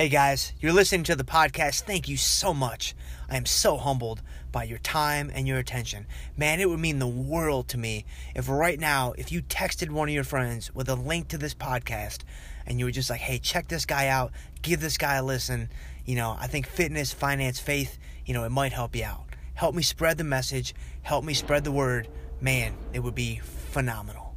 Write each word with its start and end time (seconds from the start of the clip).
Hey 0.00 0.08
guys, 0.08 0.54
you're 0.60 0.72
listening 0.72 1.04
to 1.04 1.14
the 1.14 1.24
podcast. 1.24 1.82
Thank 1.82 2.08
you 2.08 2.16
so 2.16 2.54
much. 2.54 2.94
I 3.28 3.36
am 3.36 3.44
so 3.44 3.76
humbled 3.76 4.22
by 4.50 4.64
your 4.64 4.78
time 4.78 5.30
and 5.34 5.46
your 5.46 5.58
attention. 5.58 6.06
Man, 6.38 6.58
it 6.58 6.70
would 6.70 6.80
mean 6.80 7.00
the 7.00 7.06
world 7.06 7.68
to 7.68 7.76
me 7.76 8.06
if 8.34 8.48
right 8.48 8.80
now, 8.80 9.12
if 9.18 9.30
you 9.30 9.42
texted 9.42 9.90
one 9.90 10.08
of 10.08 10.14
your 10.14 10.24
friends 10.24 10.74
with 10.74 10.88
a 10.88 10.94
link 10.94 11.28
to 11.28 11.36
this 11.36 11.52
podcast 11.52 12.20
and 12.64 12.78
you 12.78 12.86
were 12.86 12.90
just 12.90 13.10
like, 13.10 13.20
hey, 13.20 13.38
check 13.38 13.68
this 13.68 13.84
guy 13.84 14.08
out, 14.08 14.32
give 14.62 14.80
this 14.80 14.96
guy 14.96 15.16
a 15.16 15.22
listen. 15.22 15.68
You 16.06 16.16
know, 16.16 16.34
I 16.40 16.46
think 16.46 16.66
fitness, 16.66 17.12
finance, 17.12 17.60
faith, 17.60 17.98
you 18.24 18.32
know, 18.32 18.44
it 18.44 18.48
might 18.52 18.72
help 18.72 18.96
you 18.96 19.04
out. 19.04 19.26
Help 19.52 19.74
me 19.74 19.82
spread 19.82 20.16
the 20.16 20.24
message, 20.24 20.74
help 21.02 21.26
me 21.26 21.34
spread 21.34 21.62
the 21.62 21.72
word. 21.72 22.08
Man, 22.40 22.74
it 22.94 23.00
would 23.00 23.14
be 23.14 23.40
phenomenal. 23.44 24.29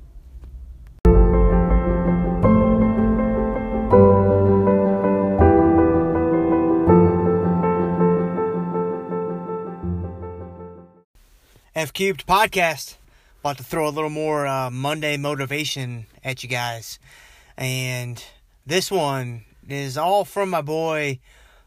F 11.83 11.91
Cubed 11.91 12.25
podcast. 12.25 12.95
About 13.41 13.57
to 13.57 13.63
throw 13.65 13.89
a 13.89 13.91
little 13.91 14.09
more 14.09 14.47
uh, 14.47 14.71
Monday 14.71 15.17
motivation 15.17 16.05
at 16.23 16.41
you 16.41 16.47
guys. 16.47 16.97
And 17.57 18.23
this 18.65 18.89
one 18.89 19.43
is 19.67 19.97
all 19.97 20.23
from 20.23 20.49
my 20.49 20.61
boy 20.61 21.19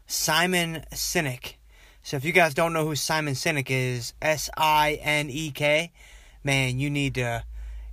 Simon 0.07 0.83
Sinek. 0.91 1.53
So 2.01 2.17
if 2.17 2.25
you 2.25 2.31
guys 2.31 2.55
don't 2.55 2.73
know 2.73 2.83
who 2.83 2.95
Simon 2.95 3.35
Sinek 3.35 3.69
is, 3.69 4.13
S 4.19 4.49
I 4.57 4.97
N 5.03 5.29
E 5.29 5.51
K, 5.51 5.91
man, 6.43 6.79
you 6.79 6.89
need 6.89 7.13
to 7.13 7.43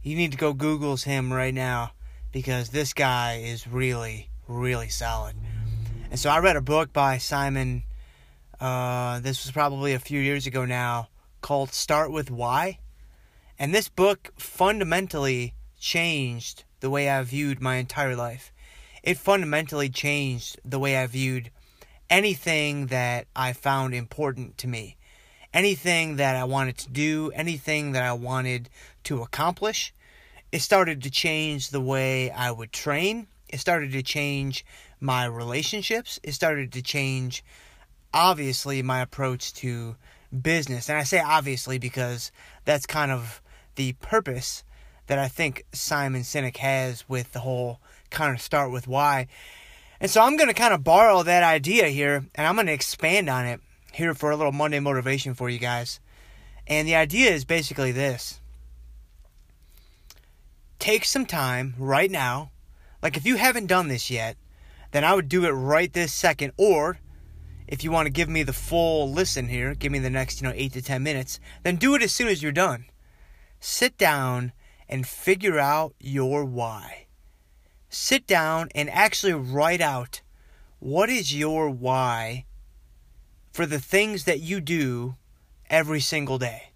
you 0.02 0.16
need 0.16 0.32
to 0.32 0.38
go 0.38 0.54
Google's 0.54 1.04
him 1.04 1.30
right 1.30 1.52
now 1.52 1.92
because 2.32 2.70
this 2.70 2.94
guy 2.94 3.42
is 3.44 3.68
really 3.68 4.30
really 4.48 4.88
solid. 4.88 5.36
And 6.10 6.18
so 6.18 6.30
I 6.30 6.38
read 6.38 6.56
a 6.56 6.62
book 6.62 6.90
by 6.90 7.18
Simon. 7.18 7.82
Uh, 8.58 9.20
this 9.20 9.44
was 9.44 9.52
probably 9.52 9.92
a 9.92 9.98
few 9.98 10.20
years 10.20 10.46
ago 10.46 10.64
now 10.64 11.08
called 11.44 11.74
Start 11.74 12.10
with 12.10 12.30
Why. 12.30 12.78
And 13.58 13.74
this 13.74 13.90
book 13.90 14.32
fundamentally 14.38 15.52
changed 15.78 16.64
the 16.80 16.88
way 16.88 17.10
I 17.10 17.22
viewed 17.22 17.60
my 17.60 17.76
entire 17.76 18.16
life. 18.16 18.50
It 19.02 19.18
fundamentally 19.18 19.90
changed 19.90 20.58
the 20.64 20.78
way 20.78 20.96
I 20.96 21.06
viewed 21.06 21.50
anything 22.08 22.86
that 22.86 23.26
I 23.36 23.52
found 23.52 23.92
important 23.94 24.56
to 24.56 24.66
me. 24.66 24.96
Anything 25.52 26.16
that 26.16 26.34
I 26.34 26.44
wanted 26.44 26.78
to 26.78 26.90
do, 26.90 27.30
anything 27.34 27.92
that 27.92 28.02
I 28.02 28.14
wanted 28.14 28.70
to 29.02 29.20
accomplish. 29.20 29.92
It 30.50 30.62
started 30.62 31.02
to 31.02 31.10
change 31.10 31.68
the 31.68 31.80
way 31.82 32.30
I 32.30 32.52
would 32.52 32.72
train. 32.72 33.26
It 33.50 33.60
started 33.60 33.92
to 33.92 34.02
change 34.02 34.64
my 34.98 35.26
relationships. 35.26 36.18
It 36.22 36.32
started 36.32 36.72
to 36.72 36.80
change, 36.80 37.44
obviously, 38.14 38.80
my 38.80 39.02
approach 39.02 39.52
to 39.54 39.96
business. 40.42 40.88
And 40.88 40.98
I 40.98 41.04
say 41.04 41.20
obviously 41.20 41.78
because 41.78 42.30
that's 42.64 42.86
kind 42.86 43.10
of 43.10 43.42
the 43.76 43.92
purpose 43.94 44.64
that 45.06 45.18
I 45.18 45.28
think 45.28 45.64
Simon 45.72 46.22
Sinek 46.22 46.56
has 46.58 47.08
with 47.08 47.32
the 47.32 47.40
whole 47.40 47.80
kind 48.10 48.34
of 48.34 48.40
start 48.40 48.70
with 48.70 48.88
why. 48.88 49.26
And 50.00 50.10
so 50.10 50.22
I'm 50.22 50.36
going 50.36 50.48
to 50.48 50.54
kind 50.54 50.74
of 50.74 50.84
borrow 50.84 51.22
that 51.22 51.42
idea 51.42 51.88
here 51.88 52.24
and 52.34 52.46
I'm 52.46 52.54
going 52.54 52.66
to 52.66 52.72
expand 52.72 53.28
on 53.28 53.46
it 53.46 53.60
here 53.92 54.14
for 54.14 54.30
a 54.30 54.36
little 54.36 54.52
Monday 54.52 54.80
motivation 54.80 55.34
for 55.34 55.48
you 55.48 55.58
guys. 55.58 56.00
And 56.66 56.88
the 56.88 56.96
idea 56.96 57.30
is 57.30 57.44
basically 57.44 57.92
this 57.92 58.40
take 60.78 61.04
some 61.04 61.26
time 61.26 61.74
right 61.78 62.10
now. 62.10 62.50
Like 63.02 63.16
if 63.16 63.24
you 63.26 63.36
haven't 63.36 63.66
done 63.66 63.88
this 63.88 64.10
yet, 64.10 64.36
then 64.90 65.04
I 65.04 65.14
would 65.14 65.28
do 65.28 65.44
it 65.44 65.50
right 65.50 65.92
this 65.92 66.12
second 66.12 66.52
or 66.56 66.98
if 67.66 67.82
you 67.82 67.90
want 67.90 68.06
to 68.06 68.12
give 68.12 68.28
me 68.28 68.42
the 68.42 68.52
full 68.52 69.10
listen 69.10 69.48
here, 69.48 69.74
give 69.74 69.92
me 69.92 69.98
the 69.98 70.10
next, 70.10 70.40
you 70.40 70.48
know, 70.48 70.54
8 70.54 70.72
to 70.74 70.82
10 70.82 71.02
minutes, 71.02 71.40
then 71.62 71.76
do 71.76 71.94
it 71.94 72.02
as 72.02 72.12
soon 72.12 72.28
as 72.28 72.42
you're 72.42 72.52
done. 72.52 72.86
Sit 73.60 73.96
down 73.96 74.52
and 74.88 75.06
figure 75.06 75.58
out 75.58 75.94
your 75.98 76.44
why. 76.44 77.06
Sit 77.88 78.26
down 78.26 78.68
and 78.74 78.90
actually 78.90 79.32
write 79.32 79.80
out 79.80 80.20
what 80.78 81.08
is 81.08 81.34
your 81.34 81.70
why 81.70 82.44
for 83.52 83.66
the 83.66 83.78
things 83.78 84.24
that 84.24 84.40
you 84.40 84.60
do 84.60 85.16
every 85.70 86.00
single 86.00 86.38
day. 86.38 86.72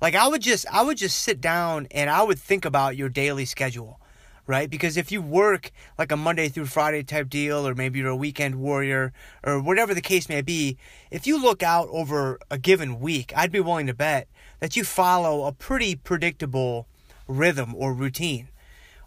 Like 0.00 0.14
I 0.14 0.28
would 0.28 0.42
just 0.42 0.66
I 0.70 0.82
would 0.82 0.98
just 0.98 1.18
sit 1.18 1.40
down 1.40 1.86
and 1.90 2.10
I 2.10 2.22
would 2.22 2.38
think 2.38 2.64
about 2.64 2.96
your 2.96 3.08
daily 3.08 3.44
schedule 3.44 4.00
right? 4.46 4.70
Because 4.70 4.96
if 4.96 5.10
you 5.10 5.20
work 5.20 5.70
like 5.98 6.12
a 6.12 6.16
Monday 6.16 6.48
through 6.48 6.66
Friday 6.66 7.02
type 7.02 7.28
deal, 7.28 7.66
or 7.66 7.74
maybe 7.74 7.98
you're 7.98 8.08
a 8.08 8.16
weekend 8.16 8.56
warrior, 8.56 9.12
or 9.42 9.60
whatever 9.60 9.94
the 9.94 10.00
case 10.00 10.28
may 10.28 10.42
be, 10.42 10.76
if 11.10 11.26
you 11.26 11.40
look 11.40 11.62
out 11.62 11.88
over 11.90 12.38
a 12.50 12.58
given 12.58 13.00
week, 13.00 13.32
I'd 13.36 13.52
be 13.52 13.60
willing 13.60 13.86
to 13.86 13.94
bet 13.94 14.28
that 14.60 14.76
you 14.76 14.84
follow 14.84 15.44
a 15.44 15.52
pretty 15.52 15.96
predictable 15.96 16.86
rhythm 17.26 17.74
or 17.74 17.92
routine. 17.92 18.48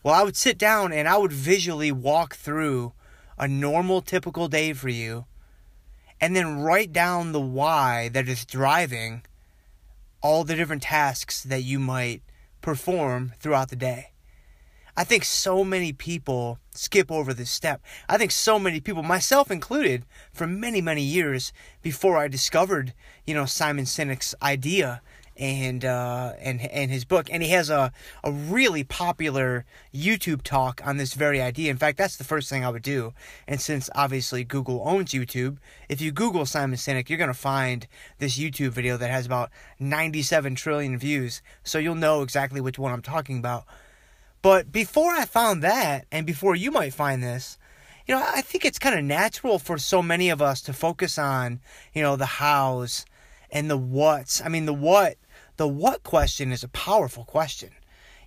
Well, 0.03 0.13
I 0.13 0.23
would 0.23 0.37
sit 0.37 0.57
down 0.57 0.91
and 0.93 1.07
I 1.07 1.17
would 1.17 1.33
visually 1.33 1.91
walk 1.91 2.35
through 2.35 2.93
a 3.37 3.47
normal, 3.47 4.01
typical 4.01 4.47
day 4.47 4.73
for 4.73 4.89
you, 4.89 5.25
and 6.21 6.35
then 6.35 6.59
write 6.59 6.91
down 6.91 7.31
the 7.31 7.39
why 7.39 8.09
that 8.09 8.27
is 8.27 8.45
driving 8.45 9.23
all 10.21 10.43
the 10.43 10.55
different 10.55 10.83
tasks 10.83 11.43
that 11.43 11.63
you 11.63 11.79
might 11.79 12.21
perform 12.61 13.33
throughout 13.39 13.69
the 13.69 13.75
day. 13.75 14.11
I 14.99 15.05
think 15.05 15.23
so 15.23 15.63
many 15.63 15.93
people 15.93 16.59
skip 16.75 17.09
over 17.09 17.33
this 17.33 17.49
step. 17.49 17.81
I 18.09 18.17
think 18.17 18.31
so 18.31 18.59
many 18.59 18.81
people, 18.81 19.01
myself 19.01 19.49
included, 19.49 20.03
for 20.33 20.45
many, 20.45 20.81
many 20.81 21.03
years 21.03 21.53
before 21.81 22.17
I 22.17 22.27
discovered, 22.27 22.93
you 23.25 23.33
know, 23.33 23.45
Simon 23.45 23.85
Sinek's 23.85 24.35
idea 24.41 25.01
and 25.37 25.85
uh, 25.85 26.33
and 26.41 26.59
and 26.59 26.91
his 26.91 27.05
book, 27.05 27.29
and 27.31 27.41
he 27.41 27.47
has 27.51 27.69
a 27.69 27.93
a 28.25 28.31
really 28.33 28.83
popular 28.83 29.63
YouTube 29.95 30.41
talk 30.41 30.85
on 30.85 30.97
this 30.97 31.13
very 31.13 31.41
idea. 31.41 31.71
In 31.71 31.77
fact, 31.77 31.97
that's 31.97 32.17
the 32.17 32.25
first 32.25 32.49
thing 32.49 32.65
I 32.65 32.69
would 32.69 32.83
do. 32.83 33.13
And 33.47 33.61
since 33.61 33.89
obviously 33.95 34.43
Google 34.43 34.83
owns 34.85 35.13
YouTube, 35.13 35.59
if 35.87 36.01
you 36.01 36.11
Google 36.11 36.45
Simon 36.45 36.77
Sinek, 36.77 37.07
you're 37.07 37.17
gonna 37.17 37.33
find 37.33 37.87
this 38.17 38.37
YouTube 38.37 38.71
video 38.71 38.97
that 38.97 39.09
has 39.09 39.25
about 39.25 39.49
97 39.79 40.55
trillion 40.55 40.97
views. 40.97 41.41
So 41.63 41.79
you'll 41.79 41.95
know 41.95 42.21
exactly 42.21 42.59
which 42.59 42.77
one 42.77 42.91
I'm 42.91 43.01
talking 43.01 43.39
about. 43.39 43.63
But 44.41 44.71
before 44.71 45.11
I 45.11 45.25
found 45.25 45.61
that, 45.63 46.05
and 46.11 46.25
before 46.25 46.55
you 46.55 46.71
might 46.71 46.93
find 46.93 47.21
this, 47.21 47.57
you 48.07 48.15
know, 48.15 48.23
I 48.25 48.41
think 48.41 48.65
it's 48.65 48.79
kind 48.79 48.97
of 48.97 49.05
natural 49.05 49.59
for 49.59 49.77
so 49.77 50.01
many 50.01 50.29
of 50.29 50.41
us 50.41 50.61
to 50.61 50.73
focus 50.73 51.17
on, 51.17 51.59
you 51.93 52.01
know, 52.01 52.15
the 52.15 52.25
hows 52.25 53.05
and 53.51 53.69
the 53.69 53.77
whats. 53.77 54.41
I 54.43 54.49
mean, 54.49 54.65
the 54.65 54.73
what, 54.73 55.17
the 55.57 55.67
what 55.67 56.03
question 56.03 56.51
is 56.51 56.63
a 56.63 56.69
powerful 56.69 57.25
question. 57.25 57.69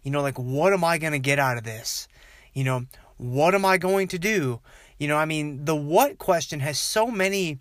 You 0.03 0.11
know, 0.11 0.23
like, 0.23 0.39
what 0.39 0.73
am 0.73 0.85
I 0.85 0.99
going 0.99 1.13
to 1.13 1.19
get 1.19 1.39
out 1.39 1.57
of 1.57 1.65
this? 1.65 2.07
You 2.53 2.65
know, 2.65 2.87
what 3.17 3.55
am 3.55 3.65
I 3.65 3.79
going 3.79 4.09
to 4.09 4.19
do? 4.19 4.61
You 4.99 5.09
know, 5.09 5.17
I 5.17 5.25
mean, 5.25 5.65
the 5.65 5.77
what 5.77 6.19
question 6.19 6.61
has 6.61 6.79
so 6.79 7.07
many 7.09 7.59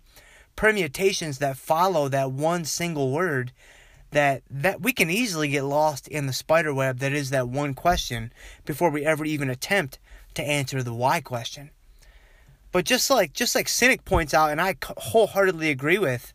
permutations 0.54 1.38
that 1.38 1.56
follow 1.56 2.08
that 2.08 2.30
one 2.30 2.64
single 2.64 3.10
word 3.10 3.52
that 4.12 4.42
that 4.50 4.80
we 4.80 4.92
can 4.92 5.10
easily 5.10 5.48
get 5.48 5.64
lost 5.64 6.06
in 6.08 6.26
the 6.26 6.32
spider 6.32 6.72
web 6.72 6.98
that 6.98 7.12
is 7.12 7.30
that 7.30 7.48
one 7.48 7.74
question 7.74 8.32
before 8.64 8.90
we 8.90 9.04
ever 9.04 9.24
even 9.24 9.50
attempt 9.50 9.98
to 10.34 10.42
answer 10.42 10.82
the 10.82 10.94
why 10.94 11.20
question. 11.20 11.70
But 12.70 12.84
just 12.84 13.10
like 13.10 13.32
just 13.32 13.54
like 13.54 13.66
Sinek 13.66 14.04
points 14.04 14.32
out 14.32 14.50
and 14.50 14.60
I 14.60 14.76
wholeheartedly 14.82 15.70
agree 15.70 15.98
with, 15.98 16.32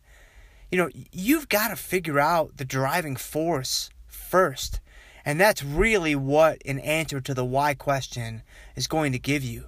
you 0.70 0.78
know, 0.78 0.90
you've 1.12 1.48
got 1.48 1.68
to 1.68 1.76
figure 1.76 2.20
out 2.20 2.56
the 2.56 2.64
driving 2.64 3.16
force 3.16 3.90
first. 4.06 4.80
And 5.24 5.40
that's 5.40 5.62
really 5.62 6.14
what 6.14 6.62
an 6.64 6.78
answer 6.78 7.20
to 7.20 7.34
the 7.34 7.44
why 7.44 7.74
question 7.74 8.42
is 8.76 8.86
going 8.86 9.12
to 9.12 9.18
give 9.18 9.42
you. 9.42 9.64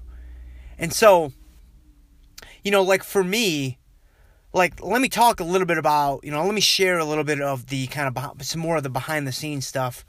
And 0.79 0.93
so, 0.93 1.33
you 2.65 2.71
know, 2.71 2.83
like 2.83 3.03
for 3.03 3.23
me, 3.23 3.79
like 4.53 4.83
let 4.83 5.01
me 5.01 5.09
talk 5.09 5.41
a 5.41 5.45
little 5.45 5.67
bit 5.67 5.79
about 5.79 6.25
you 6.25 6.31
know 6.31 6.45
let 6.45 6.55
me 6.55 6.61
share 6.61 6.99
a 6.99 7.05
little 7.05 7.25
bit 7.25 7.41
of 7.41 7.67
the 7.67 7.87
kind 7.89 8.17
of 8.17 8.43
some 8.43 8.61
more 8.61 8.77
of 8.77 8.83
the 8.83 8.91
behind 8.91 9.27
the 9.27 9.33
scenes 9.33 9.67
stuff 9.67 10.05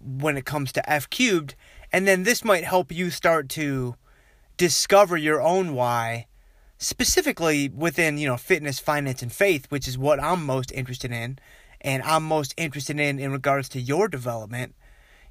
when 0.00 0.36
it 0.36 0.44
comes 0.44 0.72
to 0.72 0.90
f 0.90 1.08
cubed 1.10 1.54
and 1.92 2.06
then 2.06 2.24
this 2.24 2.44
might 2.44 2.64
help 2.64 2.90
you 2.90 3.10
start 3.10 3.48
to 3.48 3.94
discover 4.56 5.16
your 5.16 5.40
own 5.40 5.74
why 5.74 6.26
specifically 6.78 7.68
within 7.68 8.18
you 8.18 8.26
know 8.26 8.36
fitness 8.36 8.78
finance 8.78 9.22
and 9.22 9.32
faith 9.32 9.66
which 9.68 9.86
is 9.86 9.96
what 9.96 10.22
i'm 10.22 10.44
most 10.44 10.72
interested 10.72 11.12
in 11.12 11.38
and 11.80 12.02
i'm 12.02 12.24
most 12.24 12.52
interested 12.56 12.98
in 12.98 13.18
in 13.18 13.32
regards 13.32 13.68
to 13.68 13.80
your 13.80 14.08
development 14.08 14.74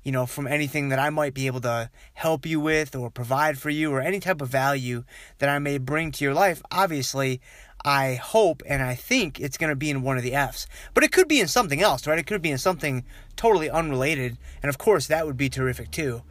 you 0.04 0.12
know 0.12 0.26
from 0.26 0.48
anything 0.48 0.90
that 0.90 1.00
i 1.00 1.10
might 1.10 1.34
be 1.34 1.48
able 1.48 1.62
to 1.62 1.90
help 2.14 2.46
you 2.46 2.60
with 2.60 2.96
or 2.96 3.10
provide 3.10 3.58
for 3.58 3.70
you 3.70 3.92
or 3.92 4.02
any 4.02 4.20
type 4.20 4.42
of 4.42 4.48
value 4.48 5.04
that 5.40 5.50
i 5.50 5.60
may 5.60 5.78
bring 5.78 6.12
to 6.12 6.24
your 6.24 6.34
life. 6.34 6.62
Obviously 6.72 7.42
I 7.86 8.16
hope 8.16 8.64
and 8.66 8.82
I 8.82 8.96
think 8.96 9.40
it's 9.40 9.60
going 9.60 9.70
to 9.70 9.76
be 9.76 9.92
in 9.92 10.02
one 10.02 10.18
of 10.18 10.24
the 10.24 10.34
F's. 10.34 10.66
But 10.96 11.04
it 11.04 11.12
could 11.12 11.28
be 11.28 11.40
in 11.40 11.48
something 11.48 11.82
else, 11.82 12.08
right? 12.08 12.18
It 12.18 12.26
could 12.26 12.42
be 12.42 12.50
in 12.50 12.58
something 12.58 13.06
totally 13.36 13.70
unrelated. 13.70 14.40
And 14.64 14.70
of 14.70 14.80
course, 14.80 15.06
that 15.08 15.28
would 15.28 15.38
be 15.38 15.50
terrific 15.50 15.92
too. 15.92 16.24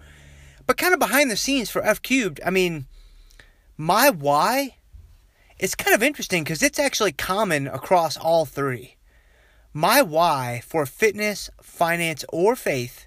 But 0.66 0.76
kind 0.76 0.92
of 0.92 0.98
behind 0.98 1.30
the 1.30 1.36
scenes 1.36 1.70
for 1.70 1.82
F 1.82 2.02
cubed, 2.02 2.40
I 2.44 2.50
mean, 2.50 2.86
my 3.76 4.10
why 4.10 4.76
it's 5.58 5.76
kind 5.76 5.94
of 5.94 6.02
interesting 6.02 6.42
because 6.42 6.62
it's 6.62 6.80
actually 6.80 7.12
common 7.12 7.68
across 7.68 8.16
all 8.16 8.44
three. 8.44 8.96
My 9.72 10.02
why 10.02 10.62
for 10.66 10.86
fitness, 10.86 11.50
finance, 11.62 12.24
or 12.30 12.56
faith 12.56 13.06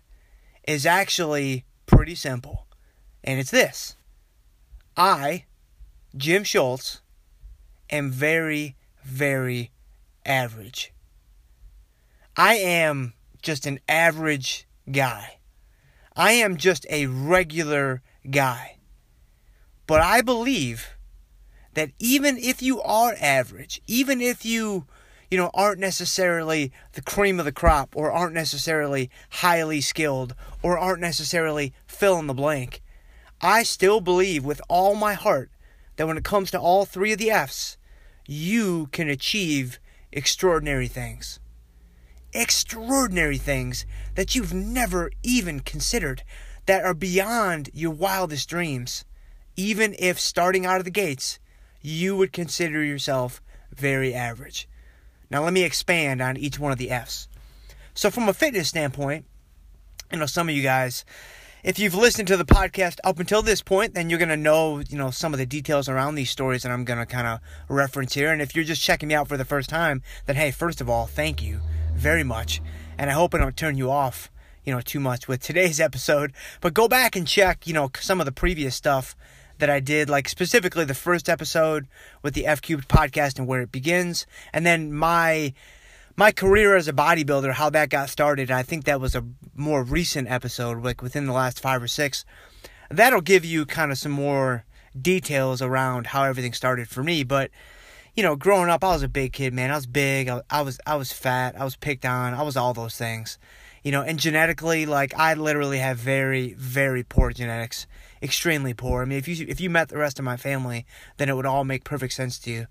is 0.65 0.85
actually 0.85 1.65
pretty 1.85 2.15
simple. 2.15 2.65
And 3.23 3.39
it's 3.39 3.51
this 3.51 3.97
I, 4.95 5.45
Jim 6.15 6.44
Schultz, 6.44 7.01
am 7.89 8.11
very, 8.11 8.75
very 9.03 9.71
average. 10.25 10.93
I 12.35 12.55
am 12.55 13.13
just 13.41 13.65
an 13.65 13.79
average 13.87 14.67
guy. 14.91 15.39
I 16.15 16.33
am 16.33 16.57
just 16.57 16.85
a 16.89 17.05
regular 17.07 18.01
guy. 18.29 18.77
But 19.85 20.01
I 20.01 20.21
believe 20.21 20.97
that 21.73 21.91
even 21.99 22.37
if 22.37 22.61
you 22.61 22.81
are 22.81 23.15
average, 23.21 23.81
even 23.87 24.19
if 24.19 24.43
you, 24.43 24.85
you 25.29 25.37
know, 25.37 25.51
aren't 25.53 25.79
necessarily 25.79 26.71
the 26.93 27.01
cream 27.01 27.39
of 27.39 27.45
the 27.45 27.51
crop 27.51 27.95
or 27.95 28.11
aren't 28.11 28.33
necessarily 28.33 29.09
highly 29.29 29.79
skilled 29.79 30.35
or 30.61 30.77
aren't 30.77 31.01
necessarily 31.01 31.73
fill 31.85 32.19
in 32.19 32.27
the 32.27 32.33
blank, 32.33 32.81
I 33.41 33.63
still 33.63 34.01
believe 34.01 34.43
with 34.43 34.61
all 34.67 34.95
my 34.95 35.13
heart 35.13 35.51
that 35.95 36.07
when 36.07 36.17
it 36.17 36.23
comes 36.23 36.51
to 36.51 36.59
all 36.59 36.85
three 36.85 37.11
of 37.11 37.19
the 37.19 37.31
F's, 37.31 37.76
you 38.27 38.88
can 38.91 39.09
achieve 39.09 39.79
extraordinary 40.12 40.88
things 40.88 41.39
extraordinary 42.33 43.38
things 43.38 43.85
that 44.15 44.35
you've 44.35 44.53
never 44.53 45.12
even 45.24 45.59
considered 45.59 46.24
that 46.65 46.83
are 46.83 46.94
beyond 46.94 47.69
your 47.74 47.91
wildest 47.91 48.47
dreams. 48.47 49.06
Even 49.56 49.95
if 49.97 50.19
starting 50.19 50.65
out 50.65 50.77
of 50.77 50.85
the 50.85 50.91
gates, 50.91 51.39
you 51.81 52.15
would 52.15 52.31
consider 52.31 52.83
yourself 52.83 53.41
very 53.75 54.13
average. 54.13 54.68
Now, 55.30 55.44
let 55.44 55.53
me 55.53 55.63
expand 55.63 56.21
on 56.21 56.38
each 56.38 56.59
one 56.59 56.71
of 56.71 56.77
the 56.77 56.91
F's. 56.91 57.27
So, 57.94 58.12
from 58.12 58.30
a 58.30 58.33
fitness 58.33 58.69
standpoint, 58.69 59.25
you 60.12 60.19
know, 60.19 60.25
some 60.25 60.47
of 60.47 60.56
you 60.56 60.62
guys, 60.62 61.03
if 61.63 61.80
you've 61.80 61.95
listened 61.95 62.27
to 62.27 62.38
the 62.38 62.45
podcast 62.45 62.98
up 63.04 63.19
until 63.19 63.42
this 63.42 63.62
point, 63.62 63.94
then 63.94 64.09
you're 64.09 64.19
going 64.19 64.30
to 64.30 64.38
know, 64.38 64.80
you 64.80 64.98
know, 64.98 65.09
some 65.09 65.33
of 65.33 65.39
the 65.39 65.45
details 65.45 65.89
around 65.89 66.15
these 66.15 66.30
stories 66.30 66.63
that 66.63 66.71
I'm 66.71 66.86
going 66.86 67.00
to 67.00 67.06
kind 67.06 67.27
of 67.27 67.39
reference 67.68 68.13
here. 68.13 68.31
And 68.31 68.42
if 68.42 68.56
you're 68.56 68.63
just 68.63 68.81
checking 68.81 69.09
me 69.09 69.15
out 69.15 69.27
for 69.27 69.38
the 69.38 69.45
first 69.45 69.69
time, 69.69 70.04
then 70.25 70.36
hey, 70.36 70.51
first 70.51 70.81
of 70.81 70.89
all, 70.89 71.07
thank 71.07 71.42
you 71.42 71.59
very 71.95 72.24
much. 72.24 72.62
And 72.98 73.09
I 73.09 73.13
hope 73.13 73.33
I 73.33 73.39
don't 73.39 73.57
turn 73.57 73.77
you 73.77 73.89
off, 73.89 74.31
you 74.63 74.74
know, 74.74 74.81
too 74.81 75.00
much 75.00 75.27
with 75.27 75.42
today's 75.42 75.80
episode. 75.80 76.31
But 76.62 76.74
go 76.74 76.88
back 76.88 77.15
and 77.15 77.27
check, 77.27 77.65
you 77.65 77.74
know, 77.74 77.92
some 78.00 78.19
of 78.19 78.25
the 78.25 78.31
previous 78.31 78.75
stuff 78.75 79.15
that 79.57 79.69
I 79.69 79.80
did, 79.80 80.09
like 80.09 80.30
specifically 80.30 80.86
the 80.86 80.94
first 80.94 81.27
episode 81.27 81.88
with 82.21 82.36
the 82.36 82.45
F 82.45 82.62
Cubed 82.62 82.88
podcast 82.88 83.39
and 83.39 83.48
where 83.48 83.62
it 83.62 83.71
begins, 83.71 84.27
and 84.54 84.65
then 84.65 84.94
my 84.94 85.54
my 86.17 86.31
career 86.31 86.75
as 86.75 86.87
a 86.87 86.93
bodybuilder, 86.93 87.53
how 87.53 87.69
that 87.69 87.89
got 87.89 88.09
started. 88.09 88.49
I 88.49 88.63
think 88.63 88.85
that 88.85 88.99
was 88.99 89.15
a 89.15 89.23
more 89.55 89.83
recent 89.83 90.27
episode, 90.29 90.83
like 90.83 91.01
within 91.03 91.27
the 91.27 91.31
last 91.31 91.59
five 91.59 91.81
or 91.81 91.87
six. 91.87 92.25
That'll 92.89 93.21
give 93.21 93.45
you 93.45 93.65
kind 93.65 93.91
of 93.91 93.99
some 93.99 94.11
more 94.11 94.65
details 94.99 95.61
around 95.61 96.07
how 96.07 96.23
everything 96.23 96.53
started 96.53 96.89
for 96.89 97.03
me. 97.03 97.23
But 97.23 97.51
you 98.15 98.23
know, 98.23 98.35
growing 98.35 98.69
up, 98.69 98.83
I 98.83 98.93
was 98.93 99.03
a 99.03 99.07
big 99.07 99.31
kid, 99.31 99.53
man. 99.53 99.69
I 99.69 99.75
was 99.75 99.85
big. 99.85 100.27
I, 100.27 100.41
I 100.49 100.61
was 100.63 100.79
I 100.87 100.95
was 100.95 101.11
fat. 101.11 101.55
I 101.59 101.63
was 101.63 101.75
picked 101.75 102.03
on. 102.03 102.33
I 102.33 102.41
was 102.41 102.57
all 102.57 102.73
those 102.73 102.97
things. 102.97 103.37
You 103.83 103.91
know, 103.91 104.01
and 104.01 104.17
genetically, 104.17 104.87
like 104.87 105.13
I 105.15 105.35
literally 105.35 105.77
have 105.77 105.97
very 105.97 106.53
very 106.53 107.03
poor 107.03 107.31
genetics, 107.31 107.85
extremely 108.23 108.73
poor. 108.73 109.03
I 109.03 109.05
mean, 109.05 109.19
if 109.19 109.27
you 109.27 109.45
if 109.47 109.61
you 109.61 109.69
met 109.69 109.89
the 109.89 109.97
rest 109.97 110.17
of 110.17 110.25
my 110.25 110.35
family, 110.35 110.87
then 111.17 111.29
it 111.29 111.35
would 111.35 111.45
all 111.45 111.63
make 111.63 111.83
perfect 111.83 112.13
sense 112.13 112.39
to 112.39 112.49
you. 112.49 112.67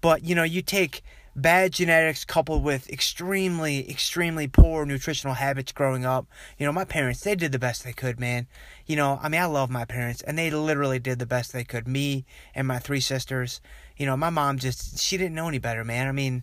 But 0.00 0.22
you 0.22 0.36
know, 0.36 0.44
you 0.44 0.62
take 0.62 1.02
bad 1.36 1.70
genetics 1.70 2.24
coupled 2.24 2.64
with 2.64 2.88
extremely 2.88 3.88
extremely 3.90 4.48
poor 4.48 4.86
nutritional 4.86 5.34
habits 5.34 5.70
growing 5.70 6.06
up. 6.06 6.26
You 6.56 6.64
know 6.64 6.72
my 6.72 6.86
parents 6.86 7.20
they 7.20 7.34
did 7.34 7.52
the 7.52 7.58
best 7.58 7.84
they 7.84 7.92
could 7.92 8.18
man. 8.18 8.46
You 8.86 8.96
know 8.96 9.20
i 9.22 9.28
mean 9.28 9.40
i 9.40 9.44
love 9.44 9.68
my 9.68 9.84
parents 9.84 10.22
and 10.22 10.38
they 10.38 10.50
literally 10.50 10.98
did 10.98 11.18
the 11.18 11.26
best 11.26 11.52
they 11.52 11.62
could. 11.62 11.86
Me 11.86 12.24
and 12.54 12.66
my 12.66 12.78
three 12.78 13.00
sisters 13.00 13.60
you 13.98 14.06
know 14.06 14.16
my 14.16 14.30
mom 14.30 14.58
just 14.58 14.98
she 14.98 15.18
didn't 15.18 15.34
know 15.34 15.48
any 15.48 15.58
better 15.58 15.84
man. 15.84 16.08
I 16.08 16.12
mean 16.12 16.42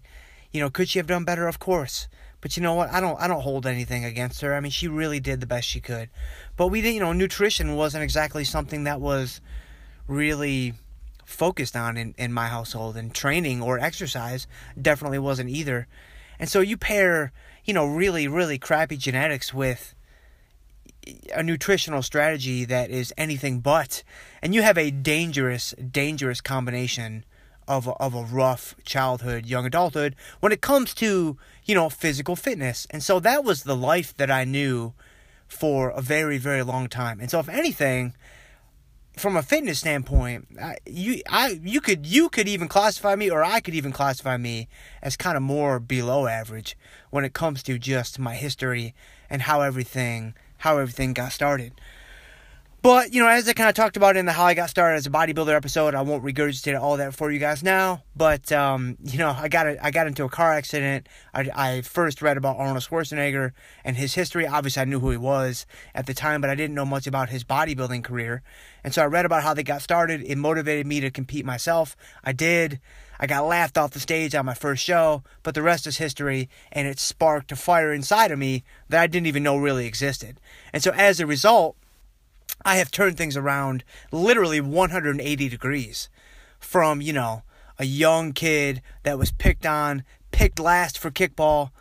you 0.51 0.60
know 0.60 0.69
could 0.69 0.90
she 0.90 1.00
have 1.00 1.07
done 1.07 1.25
better? 1.25 1.48
Of 1.48 1.57
course. 1.57 2.07
But 2.39 2.56
you 2.56 2.62
know 2.62 2.75
what? 2.75 2.92
I 2.92 3.00
don't 3.00 3.19
i 3.19 3.28
don't 3.28 3.42
hold 3.42 3.66
anything 3.66 4.06
against 4.06 4.42
her. 4.42 4.54
I 4.54 4.60
mean 4.60 4.72
she 4.72 4.88
really 4.88 5.19
did 5.19 5.39
the 5.39 5.48
best 5.48 5.68
she 5.68 5.81
could. 5.81 6.10
But 6.56 6.68
we 6.68 6.81
didn't 6.81 6.96
you 6.96 7.01
know 7.01 7.13
nutrition 7.13 7.75
wasn't 7.75 8.04
exactly 8.04 8.44
something 8.44 8.84
that 8.84 9.01
was 9.01 9.42
really 10.07 10.75
focused 11.25 11.75
on 11.75 11.98
in, 11.98 12.16
in 12.18 12.34
my 12.34 12.48
household 12.48 12.96
and 12.96 13.14
training 13.14 13.62
or 13.62 13.80
exercise 13.80 14.48
definitely 14.80 15.20
wasn't 15.20 15.50
either. 15.50 15.88
And 16.40 16.50
so 16.50 16.60
you 16.60 16.78
pair 16.78 17.31
you 17.66 17.74
know 17.74 17.86
really 17.86 18.28
really 18.28 18.58
crappy 18.58 18.98
genetics 18.98 19.54
with 19.54 19.96
a 21.34 21.44
nutritional 21.44 22.02
strategy 22.02 22.66
that 22.66 22.90
is 22.90 23.14
anything 23.18 23.60
but 23.60 24.04
and 24.42 24.56
you 24.56 24.62
have 24.62 24.78
a 24.78 24.92
dangerous 24.92 25.74
dangerous 25.92 26.40
combination 26.40 27.25
of 27.68 27.88
a, 27.88 27.92
of 27.92 28.14
a 28.14 28.24
rough 28.24 28.75
childhood 28.84 29.46
young 29.46 29.66
adulthood 29.66 30.16
when 30.40 30.52
it 30.52 30.62
comes 30.62 30.94
to 30.94 31.38
you 31.66 31.75
know 31.75 31.90
physical 31.90 32.36
fitness. 32.36 32.88
And 32.90 33.02
so 33.02 33.20
that 33.22 33.44
was 33.44 33.64
the 33.64 33.75
life 33.75 34.16
that 34.18 34.30
i 34.30 34.44
knew 34.44 34.94
for 35.48 35.90
a 35.90 36.02
very 36.02 36.38
very 36.38 36.64
long 36.64 36.88
time. 36.88 37.20
And 37.20 37.30
so 37.30 37.40
if 37.40 37.50
anything 37.50 38.14
from 39.15 39.38
a 39.38 39.44
fitness 39.44 39.80
standpoint, 39.80 40.48
I, 40.62 40.77
you 40.86 41.21
I 41.30 41.60
you 41.63 41.81
could 41.81 42.06
you 42.06 42.30
could 42.30 42.48
even 42.48 42.68
classify 42.68 43.15
me, 43.15 43.30
or 43.30 43.44
I 43.44 43.60
could 43.60 43.75
even 43.75 43.92
classify 43.92 44.38
me 44.38 44.68
as 45.01 45.15
kind 45.15 45.38
of 45.38 45.44
more 45.44 45.80
below 45.80 46.27
average 46.27 46.77
when 47.10 47.24
it 47.24 47.33
comes 47.33 47.63
to 47.63 47.77
just 47.77 48.18
my 48.18 48.36
history 48.36 48.95
and 49.30 49.44
how 49.44 49.62
everything 49.62 50.33
how 50.60 50.77
everything 50.77 51.13
got 51.13 51.31
started. 51.31 51.74
But, 52.84 53.14
you 53.14 53.22
know, 53.22 53.30
as 53.30 53.48
I 53.48 53.54
kind 53.54 53.70
of 53.70 53.76
talked 53.76 53.96
about 53.96 54.18
in 54.18 54.26
the 54.26 54.34
How 54.34 54.44
I 54.44 54.56
Got 54.56 54.70
Started 54.70 54.98
as 54.98 55.08
a 55.08 55.10
Bodybuilder 55.10 55.56
episode, 55.56 55.96
I 55.96 56.02
won't 56.02 56.22
regurgitate 56.22 56.78
all 56.78 56.98
that 56.98 57.16
for 57.16 57.32
you 57.32 57.40
guys 57.40 57.64
now. 57.64 58.04
But, 58.14 58.52
um, 58.52 58.98
you 59.06 59.18
know, 59.18 59.30
I 59.30 59.48
got, 59.48 59.68
a, 59.68 59.86
I 59.86 59.90
got 59.90 60.06
into 60.06 60.26
a 60.26 60.30
car 60.30 60.52
accident. 60.52 61.08
I, 61.34 61.50
I 61.56 61.82
first 61.82 62.22
read 62.22 62.36
about 62.36 62.58
Arnold 62.58 62.84
Schwarzenegger 62.84 63.54
and 63.86 63.96
his 63.96 64.16
history. 64.16 64.46
Obviously, 64.46 64.82
I 64.82 64.84
knew 64.84 65.00
who 65.00 65.12
he 65.12 65.18
was 65.18 65.66
at 65.96 66.08
the 66.08 66.14
time, 66.14 66.42
but 66.42 66.50
I 66.50 66.56
didn't 66.56 66.76
know 66.76 66.84
much 66.84 67.08
about 67.08 67.30
his 67.30 67.46
bodybuilding 67.46 68.04
career. 68.04 68.44
And 68.84 68.94
so 68.94 69.02
I 69.02 69.06
read 69.06 69.24
about 69.24 69.44
how 69.44 69.54
they 69.54 69.64
got 69.64 69.82
started. 69.82 70.22
It 70.22 70.38
motivated 70.38 70.86
me 70.86 71.00
to 71.00 71.10
compete 71.10 71.46
myself. 71.46 71.96
I 72.22 72.34
did. 72.34 72.82
I 73.18 73.28
got 73.28 73.48
laughed 73.48 73.78
off 73.78 73.92
the 73.92 74.02
stage 74.02 74.36
on 74.36 74.46
my 74.46 74.56
first 74.56 74.84
show, 74.84 75.24
but 75.42 75.56
the 75.56 75.62
rest 75.62 75.88
is 75.88 76.00
history, 76.00 76.50
and 76.70 76.86
it 76.86 77.00
sparked 77.00 77.54
a 77.54 77.56
fire 77.56 77.94
inside 77.94 78.32
of 78.32 78.40
me 78.40 78.66
that 78.90 79.02
I 79.02 79.08
didn't 79.08 79.28
even 79.28 79.44
know 79.44 79.56
really 79.56 79.86
existed. 79.86 80.42
And 80.74 80.84
so 80.84 80.92
as 80.92 81.22
a 81.22 81.25
result, 81.25 81.78
I 82.65 82.77
have 82.77 82.91
turned 82.91 83.17
things 83.17 83.36
around 83.36 83.84
literally 84.12 84.62
180 84.62 85.50
degrees 85.50 86.10
from, 86.60 87.01
you 87.01 87.13
know, 87.13 87.43
a 87.77 87.86
young 87.86 88.34
kid 88.34 88.82
that 89.03 89.17
was 89.17 89.32
picked 89.32 89.65
on, 89.65 90.03
picked 90.32 90.60
last 90.60 90.98
for 90.98 91.12
kickball, 91.12 91.72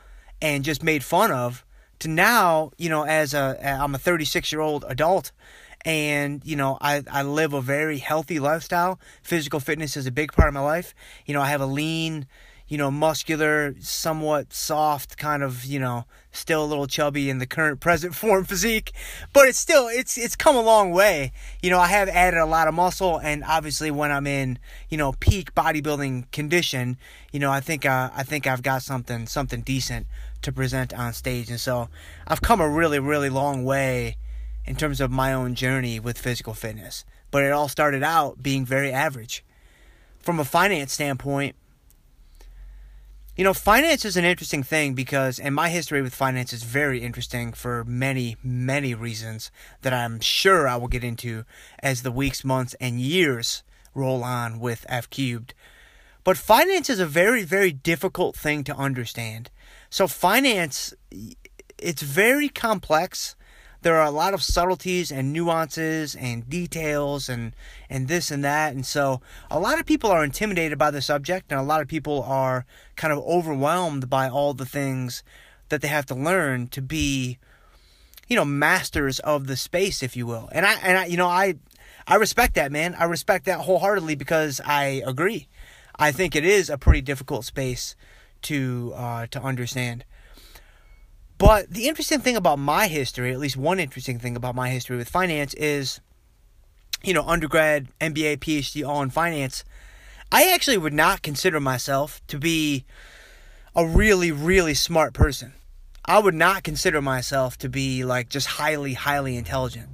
and 0.40 0.64
just 0.64 0.82
made 0.82 1.04
fun 1.04 1.30
of 1.30 1.64
to 2.00 2.08
now, 2.08 2.72
you 2.78 2.88
know, 2.88 3.04
as 3.04 3.32
a 3.32 3.58
I'm 3.64 3.94
a 3.94 3.98
36 3.98 4.50
year 4.50 4.60
old 4.60 4.84
adult, 4.88 5.30
and 5.84 6.42
you 6.44 6.56
know 6.56 6.78
I 6.80 7.04
I 7.10 7.22
live 7.22 7.52
a 7.52 7.60
very 7.60 7.98
healthy 7.98 8.40
lifestyle. 8.40 8.98
Physical 9.22 9.60
fitness 9.60 9.96
is 9.96 10.06
a 10.06 10.10
big 10.10 10.32
part 10.32 10.48
of 10.48 10.54
my 10.54 10.60
life. 10.60 10.94
You 11.26 11.34
know, 11.34 11.40
I 11.40 11.48
have 11.50 11.60
a 11.60 11.66
lean 11.66 12.26
you 12.72 12.78
know, 12.78 12.90
muscular, 12.90 13.74
somewhat 13.80 14.54
soft, 14.54 15.18
kind 15.18 15.42
of, 15.42 15.62
you 15.62 15.78
know, 15.78 16.06
still 16.30 16.64
a 16.64 16.64
little 16.64 16.86
chubby 16.86 17.28
in 17.28 17.36
the 17.36 17.44
current 17.44 17.80
present 17.80 18.14
form 18.22 18.46
physique, 18.46 18.92
but 19.34 19.46
it's 19.46 19.58
still 19.58 19.88
it's 19.88 20.16
it's 20.16 20.34
come 20.34 20.56
a 20.56 20.62
long 20.62 20.90
way. 20.90 21.32
You 21.60 21.68
know, 21.68 21.78
I 21.78 21.88
have 21.88 22.08
added 22.08 22.40
a 22.40 22.46
lot 22.46 22.68
of 22.68 22.72
muscle, 22.72 23.18
and 23.18 23.44
obviously 23.44 23.90
when 23.90 24.10
I'm 24.10 24.26
in, 24.26 24.58
you 24.88 24.96
know, 24.96 25.12
peak 25.20 25.54
bodybuilding 25.54 26.30
condition, 26.30 26.96
you 27.30 27.40
know, 27.40 27.50
I 27.50 27.60
think 27.60 27.84
uh, 27.84 28.08
I 28.16 28.22
think 28.22 28.46
I've 28.46 28.62
got 28.62 28.80
something 28.80 29.26
something 29.26 29.60
decent 29.60 30.06
to 30.40 30.50
present 30.50 30.94
on 30.94 31.12
stage, 31.12 31.50
and 31.50 31.60
so 31.60 31.90
I've 32.26 32.40
come 32.40 32.62
a 32.62 32.70
really 32.70 32.98
really 32.98 33.28
long 33.28 33.64
way 33.64 34.16
in 34.64 34.76
terms 34.76 34.98
of 34.98 35.10
my 35.10 35.34
own 35.34 35.54
journey 35.54 36.00
with 36.00 36.16
physical 36.16 36.54
fitness. 36.54 37.04
But 37.30 37.42
it 37.42 37.52
all 37.52 37.68
started 37.68 38.02
out 38.02 38.42
being 38.42 38.64
very 38.64 38.90
average. 38.90 39.44
From 40.20 40.40
a 40.40 40.44
finance 40.46 40.94
standpoint, 40.94 41.54
you 43.36 43.44
know, 43.44 43.54
finance 43.54 44.04
is 44.04 44.16
an 44.16 44.24
interesting 44.24 44.62
thing 44.62 44.92
because, 44.92 45.38
and 45.38 45.54
my 45.54 45.70
history 45.70 46.02
with 46.02 46.14
finance 46.14 46.52
is 46.52 46.64
very 46.64 47.00
interesting 47.02 47.52
for 47.52 47.82
many, 47.84 48.36
many 48.42 48.94
reasons 48.94 49.50
that 49.80 49.94
I'm 49.94 50.20
sure 50.20 50.68
I 50.68 50.76
will 50.76 50.88
get 50.88 51.02
into 51.02 51.44
as 51.82 52.02
the 52.02 52.12
weeks, 52.12 52.44
months, 52.44 52.74
and 52.80 53.00
years 53.00 53.62
roll 53.94 54.22
on 54.22 54.60
with 54.60 54.84
F 54.88 55.08
Cubed. 55.08 55.54
But 56.24 56.36
finance 56.36 56.90
is 56.90 57.00
a 57.00 57.06
very, 57.06 57.42
very 57.42 57.72
difficult 57.72 58.36
thing 58.36 58.64
to 58.64 58.76
understand. 58.76 59.50
So, 59.88 60.06
finance, 60.06 60.94
it's 61.78 62.02
very 62.02 62.48
complex. 62.48 63.34
There 63.82 63.96
are 63.96 64.06
a 64.06 64.10
lot 64.10 64.32
of 64.32 64.42
subtleties 64.42 65.10
and 65.10 65.32
nuances 65.32 66.14
and 66.14 66.48
details 66.48 67.28
and 67.28 67.54
and 67.90 68.08
this 68.08 68.30
and 68.30 68.42
that. 68.44 68.74
And 68.74 68.86
so 68.86 69.20
a 69.50 69.58
lot 69.58 69.78
of 69.78 69.86
people 69.86 70.10
are 70.10 70.24
intimidated 70.24 70.78
by 70.78 70.90
the 70.90 71.02
subject 71.02 71.50
and 71.50 71.60
a 71.60 71.64
lot 71.64 71.80
of 71.80 71.88
people 71.88 72.22
are 72.22 72.64
kind 72.96 73.12
of 73.12 73.18
overwhelmed 73.20 74.08
by 74.08 74.28
all 74.28 74.54
the 74.54 74.66
things 74.66 75.22
that 75.68 75.82
they 75.82 75.88
have 75.88 76.06
to 76.06 76.14
learn 76.14 76.68
to 76.68 76.80
be 76.80 77.38
you 78.28 78.36
know 78.36 78.44
masters 78.44 79.18
of 79.20 79.46
the 79.46 79.56
space 79.56 80.02
if 80.02 80.16
you 80.16 80.26
will. 80.26 80.48
And 80.52 80.64
i 80.64 80.74
and 80.82 80.98
i 80.98 81.04
you 81.06 81.16
know 81.16 81.28
i 81.28 81.56
i 82.06 82.14
respect 82.14 82.54
that 82.54 82.72
man. 82.72 82.94
I 82.94 83.04
respect 83.04 83.44
that 83.46 83.60
wholeheartedly 83.60 84.14
because 84.14 84.60
i 84.64 85.02
agree. 85.04 85.48
I 85.96 86.12
think 86.12 86.34
it 86.34 86.44
is 86.44 86.70
a 86.70 86.78
pretty 86.78 87.02
difficult 87.02 87.44
space 87.44 87.96
to 88.42 88.92
uh 88.94 89.26
to 89.26 89.42
understand 89.42 90.04
but 91.42 91.70
the 91.70 91.88
interesting 91.88 92.20
thing 92.20 92.36
about 92.36 92.60
my 92.60 92.86
history, 92.86 93.32
at 93.32 93.40
least 93.40 93.56
one 93.56 93.80
interesting 93.80 94.20
thing 94.20 94.36
about 94.36 94.54
my 94.54 94.70
history 94.70 94.96
with 94.96 95.08
finance 95.08 95.54
is, 95.54 96.00
you 97.02 97.12
know, 97.12 97.24
undergrad, 97.24 97.88
MBA, 98.00 98.38
PhD, 98.38 98.86
all 98.86 99.02
in 99.02 99.10
finance. 99.10 99.64
I 100.30 100.52
actually 100.52 100.78
would 100.78 100.92
not 100.92 101.22
consider 101.22 101.58
myself 101.58 102.24
to 102.28 102.38
be 102.38 102.84
a 103.74 103.84
really, 103.84 104.30
really 104.30 104.74
smart 104.74 105.14
person. 105.14 105.52
I 106.04 106.20
would 106.20 106.36
not 106.36 106.62
consider 106.62 107.02
myself 107.02 107.58
to 107.58 107.68
be 107.68 108.04
like 108.04 108.28
just 108.28 108.46
highly, 108.46 108.94
highly 108.94 109.36
intelligent. 109.36 109.88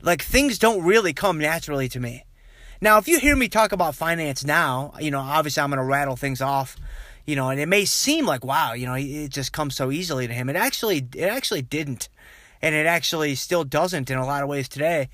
Like 0.00 0.22
things 0.22 0.58
don't 0.58 0.82
really 0.82 1.12
come 1.12 1.36
naturally 1.36 1.90
to 1.90 2.00
me. 2.00 2.24
Now, 2.80 2.96
if 2.96 3.08
you 3.08 3.18
hear 3.18 3.36
me 3.36 3.48
talk 3.48 3.72
about 3.72 3.94
finance 3.94 4.42
now, 4.42 4.94
you 4.98 5.10
know, 5.10 5.20
obviously 5.20 5.62
I'm 5.62 5.68
going 5.68 5.80
to 5.80 5.84
rattle 5.84 6.16
things 6.16 6.40
off 6.40 6.78
you 7.24 7.36
know, 7.36 7.50
and 7.50 7.60
it 7.60 7.68
may 7.68 7.84
seem 7.84 8.26
like 8.26 8.44
wow, 8.44 8.72
you 8.72 8.86
know, 8.86 8.94
it 8.94 9.28
just 9.28 9.52
comes 9.52 9.76
so 9.76 9.90
easily 9.90 10.26
to 10.26 10.32
him. 10.32 10.48
It 10.48 10.56
actually 10.56 11.06
it 11.14 11.28
actually 11.28 11.62
didn't. 11.62 12.08
And 12.60 12.76
it 12.76 12.86
actually 12.86 13.34
still 13.34 13.64
doesn't 13.64 14.08
in 14.08 14.18
a 14.18 14.24
lot 14.24 14.44
of 14.44 14.48
ways 14.48 14.68
today. 14.68 15.08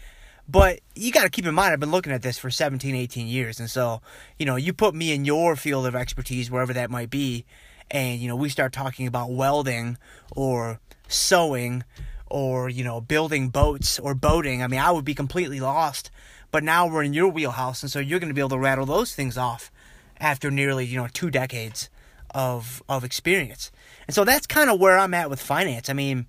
But 0.46 0.80
you 0.94 1.12
got 1.12 1.24
to 1.24 1.30
keep 1.30 1.46
in 1.46 1.54
mind 1.54 1.72
I've 1.72 1.80
been 1.80 1.90
looking 1.90 2.12
at 2.12 2.22
this 2.22 2.38
for 2.38 2.50
17, 2.50 2.94
18 2.94 3.26
years. 3.26 3.60
And 3.60 3.68
so, 3.68 4.00
you 4.38 4.46
know, 4.46 4.56
you 4.56 4.72
put 4.72 4.94
me 4.94 5.12
in 5.12 5.24
your 5.24 5.56
field 5.56 5.86
of 5.86 5.94
expertise 5.94 6.50
wherever 6.50 6.72
that 6.72 6.90
might 6.90 7.10
be 7.10 7.44
and 7.90 8.20
you 8.20 8.28
know, 8.28 8.36
we 8.36 8.48
start 8.48 8.72
talking 8.72 9.06
about 9.06 9.30
welding 9.30 9.96
or 10.36 10.80
sewing 11.08 11.84
or 12.26 12.68
you 12.68 12.84
know, 12.84 13.00
building 13.00 13.48
boats 13.48 13.98
or 13.98 14.14
boating. 14.14 14.62
I 14.62 14.66
mean, 14.68 14.80
I 14.80 14.90
would 14.90 15.04
be 15.04 15.14
completely 15.14 15.60
lost. 15.60 16.10
But 16.50 16.64
now 16.64 16.86
we're 16.86 17.02
in 17.02 17.12
your 17.12 17.28
wheelhouse 17.28 17.82
and 17.82 17.92
so 17.92 17.98
you're 17.98 18.18
going 18.18 18.28
to 18.28 18.34
be 18.34 18.40
able 18.40 18.50
to 18.50 18.58
rattle 18.58 18.86
those 18.86 19.14
things 19.14 19.36
off 19.36 19.70
after 20.18 20.50
nearly, 20.50 20.86
you 20.86 20.96
know, 20.96 21.08
two 21.12 21.30
decades 21.30 21.90
of 22.34 22.82
of 22.88 23.04
experience. 23.04 23.70
And 24.06 24.14
so 24.14 24.24
that's 24.24 24.46
kind 24.46 24.70
of 24.70 24.80
where 24.80 24.98
I'm 24.98 25.14
at 25.14 25.30
with 25.30 25.40
finance. 25.40 25.90
I 25.90 25.92
mean, 25.92 26.26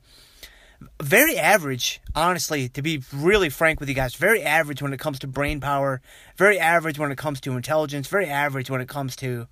very 1.02 1.38
average, 1.38 2.02
honestly, 2.16 2.70
to 2.70 2.82
be 2.82 3.04
really 3.14 3.50
frank 3.50 3.80
with 3.80 3.90
you 3.90 3.96
guys, 3.96 4.16
very 4.16 4.42
average 4.42 4.82
when 4.82 4.94
it 4.94 5.00
comes 5.00 5.20
to 5.20 5.28
brain 5.28 5.60
power, 5.60 6.02
very 6.38 6.60
average 6.60 6.98
when 6.98 7.12
it 7.12 7.18
comes 7.18 7.42
to 7.42 7.56
intelligence, 7.56 8.08
very 8.08 8.28
average 8.28 8.70
when 8.70 8.82
it 8.82 8.88
comes 8.88 9.16
to, 9.18 9.48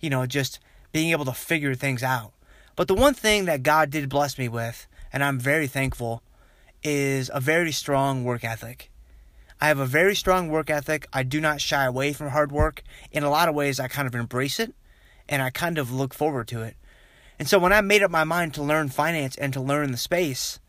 you 0.00 0.10
know, 0.10 0.26
just 0.26 0.58
being 0.92 1.10
able 1.10 1.24
to 1.24 1.32
figure 1.32 1.74
things 1.74 2.02
out. 2.02 2.32
But 2.74 2.88
the 2.88 2.94
one 2.94 3.14
thing 3.14 3.44
that 3.44 3.62
God 3.62 3.90
did 3.90 4.08
bless 4.08 4.38
me 4.38 4.48
with, 4.48 4.86
and 5.12 5.22
I'm 5.22 5.38
very 5.38 5.66
thankful, 5.66 6.22
is 6.82 7.30
a 7.32 7.40
very 7.40 7.70
strong 7.70 8.24
work 8.24 8.44
ethic. 8.44 8.90
I 9.60 9.68
have 9.68 9.78
a 9.78 9.86
very 9.86 10.16
strong 10.16 10.48
work 10.48 10.70
ethic. 10.70 11.06
I 11.12 11.22
do 11.22 11.40
not 11.40 11.60
shy 11.60 11.84
away 11.84 12.12
from 12.12 12.30
hard 12.30 12.50
work. 12.50 12.82
In 13.12 13.22
a 13.22 13.30
lot 13.30 13.48
of 13.48 13.54
ways, 13.54 13.78
I 13.78 13.86
kind 13.86 14.08
of 14.08 14.14
embrace 14.14 14.58
it 14.58 14.74
and 15.32 15.40
I 15.40 15.48
kind 15.48 15.78
of 15.78 15.90
look 15.90 16.12
forward 16.12 16.46
to 16.48 16.60
it. 16.60 16.76
And 17.38 17.48
so 17.48 17.58
when 17.58 17.72
I 17.72 17.80
made 17.80 18.02
up 18.02 18.10
my 18.10 18.22
mind 18.22 18.52
to 18.54 18.62
learn 18.62 18.90
finance 18.90 19.34
and 19.34 19.50
to 19.54 19.62
learn 19.62 19.90
the 19.90 19.96
space, 19.96 20.60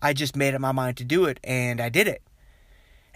I 0.00 0.14
just 0.14 0.34
made 0.34 0.54
up 0.54 0.62
my 0.62 0.72
mind 0.72 0.96
to 0.96 1.04
do 1.04 1.26
it 1.26 1.38
and 1.44 1.78
I 1.78 1.90
did 1.90 2.08
it. 2.08 2.22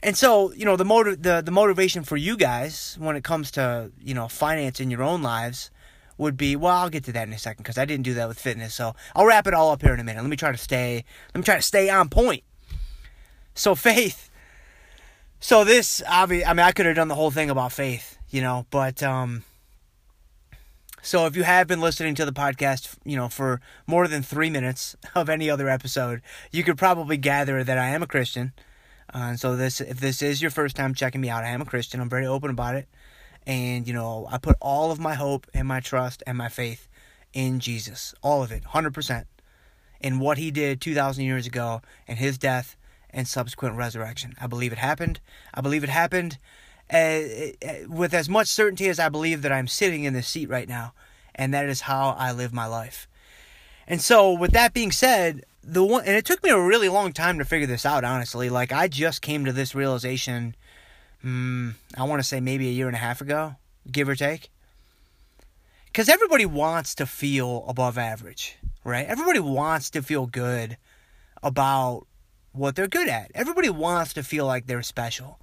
And 0.02 0.18
so, 0.18 0.52
you 0.52 0.66
know, 0.66 0.76
the 0.76 0.84
motive 0.84 1.22
the, 1.22 1.40
the 1.40 1.50
motivation 1.50 2.04
for 2.04 2.18
you 2.18 2.36
guys 2.36 2.96
when 3.00 3.16
it 3.16 3.24
comes 3.24 3.50
to, 3.52 3.90
you 4.00 4.12
know, 4.12 4.28
finance 4.28 4.80
in 4.80 4.90
your 4.90 5.02
own 5.02 5.22
lives 5.22 5.70
would 6.18 6.36
be, 6.36 6.56
well, 6.56 6.76
I'll 6.76 6.90
get 6.90 7.04
to 7.04 7.12
that 7.12 7.26
in 7.26 7.32
a 7.32 7.38
second 7.38 7.62
because 7.62 7.78
I 7.78 7.86
didn't 7.86 8.04
do 8.04 8.14
that 8.14 8.28
with 8.28 8.38
fitness. 8.38 8.74
So 8.74 8.94
I'll 9.16 9.24
wrap 9.24 9.46
it 9.46 9.54
all 9.54 9.70
up 9.70 9.80
here 9.80 9.94
in 9.94 10.00
a 10.00 10.04
minute. 10.04 10.20
Let 10.20 10.28
me 10.28 10.36
try 10.36 10.52
to 10.52 10.58
stay 10.58 11.04
let 11.34 11.38
me 11.38 11.44
try 11.44 11.56
to 11.56 11.62
stay 11.62 11.88
on 11.88 12.10
point. 12.10 12.42
So 13.54 13.74
faith. 13.76 14.28
So 15.40 15.64
this 15.64 16.02
obviously 16.06 16.44
I 16.44 16.52
mean 16.52 16.66
I 16.66 16.72
could 16.72 16.84
have 16.84 16.96
done 16.96 17.08
the 17.08 17.14
whole 17.14 17.30
thing 17.30 17.48
about 17.48 17.72
faith, 17.72 18.18
you 18.28 18.42
know, 18.42 18.66
but 18.70 19.02
um 19.02 19.44
so 21.04 21.26
if 21.26 21.34
you 21.34 21.42
have 21.42 21.66
been 21.66 21.80
listening 21.80 22.14
to 22.14 22.24
the 22.24 22.32
podcast, 22.32 22.96
you 23.04 23.16
know, 23.16 23.28
for 23.28 23.60
more 23.88 24.06
than 24.06 24.22
three 24.22 24.48
minutes 24.48 24.96
of 25.16 25.28
any 25.28 25.50
other 25.50 25.68
episode, 25.68 26.22
you 26.52 26.62
could 26.62 26.78
probably 26.78 27.16
gather 27.16 27.64
that 27.64 27.76
I 27.76 27.88
am 27.88 28.04
a 28.04 28.06
Christian. 28.06 28.52
Uh, 29.12 29.30
and 29.30 29.40
so 29.40 29.56
this, 29.56 29.80
if 29.80 29.98
this 29.98 30.22
is 30.22 30.40
your 30.40 30.52
first 30.52 30.76
time 30.76 30.94
checking 30.94 31.20
me 31.20 31.28
out, 31.28 31.42
I 31.42 31.48
am 31.48 31.60
a 31.60 31.66
Christian. 31.66 32.00
I'm 32.00 32.08
very 32.08 32.24
open 32.24 32.50
about 32.50 32.76
it, 32.76 32.86
and 33.46 33.86
you 33.86 33.92
know, 33.92 34.28
I 34.30 34.38
put 34.38 34.56
all 34.60 34.92
of 34.92 35.00
my 35.00 35.14
hope 35.14 35.48
and 35.52 35.66
my 35.66 35.80
trust 35.80 36.22
and 36.24 36.38
my 36.38 36.48
faith 36.48 36.88
in 37.32 37.58
Jesus, 37.58 38.14
all 38.22 38.44
of 38.44 38.52
it, 38.52 38.62
hundred 38.62 38.94
percent, 38.94 39.26
in 40.00 40.20
what 40.20 40.38
He 40.38 40.50
did 40.52 40.80
two 40.80 40.94
thousand 40.94 41.24
years 41.24 41.46
ago 41.48 41.82
and 42.06 42.18
His 42.18 42.38
death 42.38 42.76
and 43.10 43.26
subsequent 43.26 43.76
resurrection. 43.76 44.34
I 44.40 44.46
believe 44.46 44.72
it 44.72 44.78
happened. 44.78 45.20
I 45.52 45.60
believe 45.60 45.84
it 45.84 45.90
happened 45.90 46.38
with 46.92 48.12
as 48.12 48.28
much 48.28 48.48
certainty 48.48 48.88
as 48.88 48.98
I 48.98 49.08
believe 49.08 49.42
that 49.42 49.52
I'm 49.52 49.66
sitting 49.66 50.04
in 50.04 50.12
this 50.12 50.28
seat 50.28 50.48
right 50.48 50.68
now, 50.68 50.92
and 51.34 51.54
that 51.54 51.66
is 51.66 51.82
how 51.82 52.10
I 52.18 52.32
live 52.32 52.52
my 52.52 52.66
life. 52.66 53.08
And 53.86 54.00
so, 54.00 54.32
with 54.32 54.52
that 54.52 54.74
being 54.74 54.92
said, 54.92 55.44
the 55.64 55.82
one, 55.82 56.04
and 56.04 56.14
it 56.16 56.26
took 56.26 56.42
me 56.44 56.50
a 56.50 56.60
really 56.60 56.88
long 56.88 57.12
time 57.12 57.38
to 57.38 57.44
figure 57.44 57.66
this 57.66 57.86
out, 57.86 58.04
honestly. 58.04 58.50
Like, 58.50 58.72
I 58.72 58.88
just 58.88 59.22
came 59.22 59.44
to 59.46 59.52
this 59.52 59.74
realization, 59.74 60.54
mm, 61.24 61.74
I 61.96 62.04
want 62.04 62.20
to 62.20 62.28
say 62.28 62.40
maybe 62.40 62.68
a 62.68 62.72
year 62.72 62.88
and 62.88 62.96
a 62.96 63.00
half 63.00 63.20
ago, 63.20 63.56
give 63.90 64.08
or 64.08 64.14
take. 64.14 64.50
Because 65.86 66.08
everybody 66.08 66.46
wants 66.46 66.94
to 66.96 67.06
feel 67.06 67.64
above 67.68 67.96
average, 67.96 68.56
right? 68.84 69.06
Everybody 69.06 69.40
wants 69.40 69.88
to 69.90 70.02
feel 70.02 70.26
good 70.26 70.76
about 71.42 72.06
what 72.52 72.76
they're 72.76 72.86
good 72.86 73.08
at. 73.08 73.30
Everybody 73.34 73.70
wants 73.70 74.12
to 74.14 74.22
feel 74.22 74.46
like 74.46 74.66
they're 74.66 74.82
special 74.82 75.38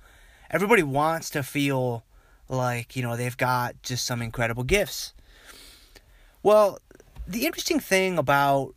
everybody 0.50 0.84
wants 0.84 1.29
to 1.32 1.44
feel 1.44 2.03
like, 2.48 2.96
you 2.96 3.03
know, 3.03 3.15
they've 3.15 3.38
got 3.38 3.82
just 3.84 4.06
some 4.06 4.22
incredible 4.22 4.63
gifts. 4.63 5.13
Well, 6.41 6.79
the 7.27 7.46
interesting 7.46 7.79
thing 7.79 8.18
about 8.18 8.74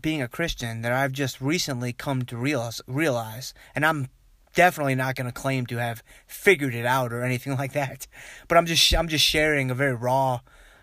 being 0.00 0.20
a 0.20 0.28
Christian 0.28 0.82
that 0.82 0.92
I've 0.92 1.12
just 1.12 1.40
recently 1.40 1.92
come 1.92 2.22
to 2.26 2.36
realize, 2.36 2.80
realize 2.86 3.54
and 3.74 3.86
I'm 3.86 4.08
definitely 4.54 4.94
not 4.94 5.14
going 5.14 5.26
to 5.26 5.32
claim 5.32 5.66
to 5.66 5.76
have 5.76 6.02
figured 6.26 6.74
it 6.74 6.84
out 6.84 7.12
or 7.12 7.22
anything 7.22 7.56
like 7.58 7.72
that, 7.72 8.06
but 8.48 8.58
I'm 8.58 8.66
just 8.66 8.94
I'm 8.94 9.08
just 9.08 9.24
sharing 9.24 9.70
a 9.70 9.74
very 9.74 9.94
raw, 9.94 10.40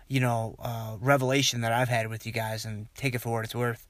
you 0.08 0.20
know, 0.20 0.56
uh, 0.58 0.96
revelation 1.00 1.60
that 1.60 1.72
I've 1.72 1.88
had 1.88 2.08
with 2.08 2.26
you 2.26 2.32
guys 2.32 2.64
and 2.64 2.88
take 2.94 3.14
it 3.14 3.20
for 3.20 3.30
what 3.30 3.44
it's 3.44 3.54
worth. 3.54 3.86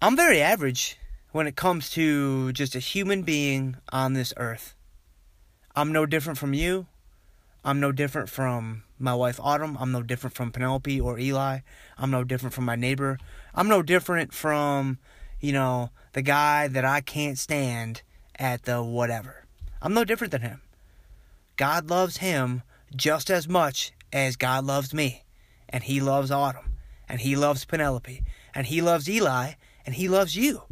I'm 0.00 0.16
very 0.16 0.40
average 0.40 0.98
when 1.38 1.46
it 1.46 1.54
comes 1.54 1.88
to 1.88 2.52
just 2.52 2.74
a 2.74 2.80
human 2.80 3.22
being 3.22 3.76
on 3.90 4.12
this 4.12 4.34
earth. 4.38 4.74
I'm 5.76 5.92
no 5.92 6.04
different 6.04 6.36
from 6.36 6.52
you. 6.52 6.88
I'm 7.64 7.78
no 7.78 7.92
different 7.92 8.28
from 8.28 8.82
my 8.98 9.14
wife 9.14 9.38
Autumn. 9.40 9.76
I'm 9.78 9.92
no 9.92 10.02
different 10.02 10.34
from 10.34 10.50
Penelope 10.50 11.00
or 11.00 11.16
Eli. 11.16 11.60
I'm 11.96 12.10
no 12.10 12.24
different 12.24 12.54
from 12.54 12.64
my 12.64 12.74
neighbor. 12.74 13.18
I'm 13.54 13.68
no 13.68 13.82
different 13.82 14.34
from, 14.34 14.98
you 15.38 15.52
know, 15.52 15.90
the 16.12 16.22
guy 16.22 16.66
that 16.66 16.84
I 16.84 17.00
can't 17.02 17.38
stand 17.38 18.02
at 18.34 18.64
the 18.64 18.82
whatever. 18.82 19.44
I'm 19.80 19.94
no 19.94 20.04
different 20.04 20.32
than 20.32 20.42
him. 20.42 20.62
God 21.54 21.88
loves 21.88 22.16
him 22.16 22.62
just 22.96 23.30
as 23.30 23.46
much 23.46 23.92
as 24.12 24.34
God 24.34 24.64
loves 24.64 24.92
me. 24.92 25.22
And 25.68 25.84
he 25.84 26.00
loves 26.00 26.32
Autumn. 26.32 26.74
And 27.08 27.20
he 27.20 27.36
loves 27.36 27.64
Penelope. 27.64 28.24
And 28.56 28.66
he 28.66 28.82
loves 28.82 29.08
Eli. 29.08 29.52
And 29.86 29.94
he 29.94 30.08
loves 30.08 30.34
you. 30.34 30.62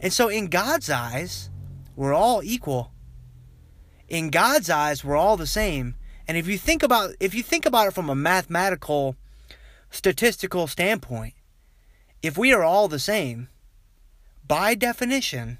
And 0.00 0.12
so, 0.12 0.28
in 0.28 0.46
God's 0.46 0.90
eyes, 0.90 1.50
we're 1.96 2.14
all 2.14 2.42
equal. 2.42 2.92
In 4.08 4.30
God's 4.30 4.70
eyes, 4.70 5.04
we're 5.04 5.16
all 5.16 5.36
the 5.36 5.46
same. 5.46 5.96
And 6.26 6.36
if 6.36 6.46
you 6.46 6.58
think 6.58 6.82
about 6.82 7.14
if 7.20 7.34
you 7.34 7.42
think 7.42 7.66
about 7.66 7.88
it 7.88 7.94
from 7.94 8.08
a 8.08 8.14
mathematical 8.14 9.16
statistical 9.90 10.66
standpoint, 10.66 11.34
if 12.22 12.36
we 12.36 12.52
are 12.52 12.62
all 12.62 12.88
the 12.88 12.98
same, 12.98 13.48
by 14.46 14.74
definition, 14.74 15.58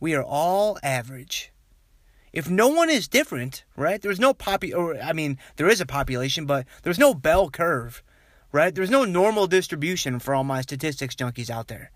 we 0.00 0.14
are 0.14 0.22
all 0.22 0.78
average. 0.82 1.52
If 2.32 2.48
no 2.48 2.68
one 2.68 2.90
is 2.90 3.08
different, 3.08 3.64
right? 3.76 4.00
There's 4.00 4.20
no 4.20 4.34
popu 4.34 4.74
or 4.74 5.00
I 5.00 5.12
mean, 5.12 5.38
there 5.56 5.68
is 5.68 5.80
a 5.80 5.86
population, 5.86 6.46
but 6.46 6.66
there's 6.82 6.98
no 6.98 7.14
bell 7.14 7.50
curve, 7.50 8.02
right? 8.52 8.74
There's 8.74 8.90
no 8.90 9.04
normal 9.04 9.46
distribution 9.46 10.18
for 10.18 10.34
all 10.34 10.44
my 10.44 10.60
statistics 10.60 11.14
junkies 11.14 11.50
out 11.50 11.68
there. 11.68 11.90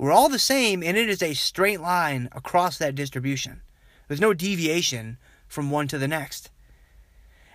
We're 0.00 0.12
all 0.12 0.30
the 0.30 0.38
same, 0.38 0.82
and 0.82 0.96
it 0.96 1.10
is 1.10 1.22
a 1.22 1.34
straight 1.34 1.78
line 1.78 2.30
across 2.32 2.78
that 2.78 2.94
distribution. 2.94 3.60
There's 4.08 4.18
no 4.18 4.32
deviation 4.32 5.18
from 5.46 5.70
one 5.70 5.88
to 5.88 5.98
the 5.98 6.08
next. 6.08 6.48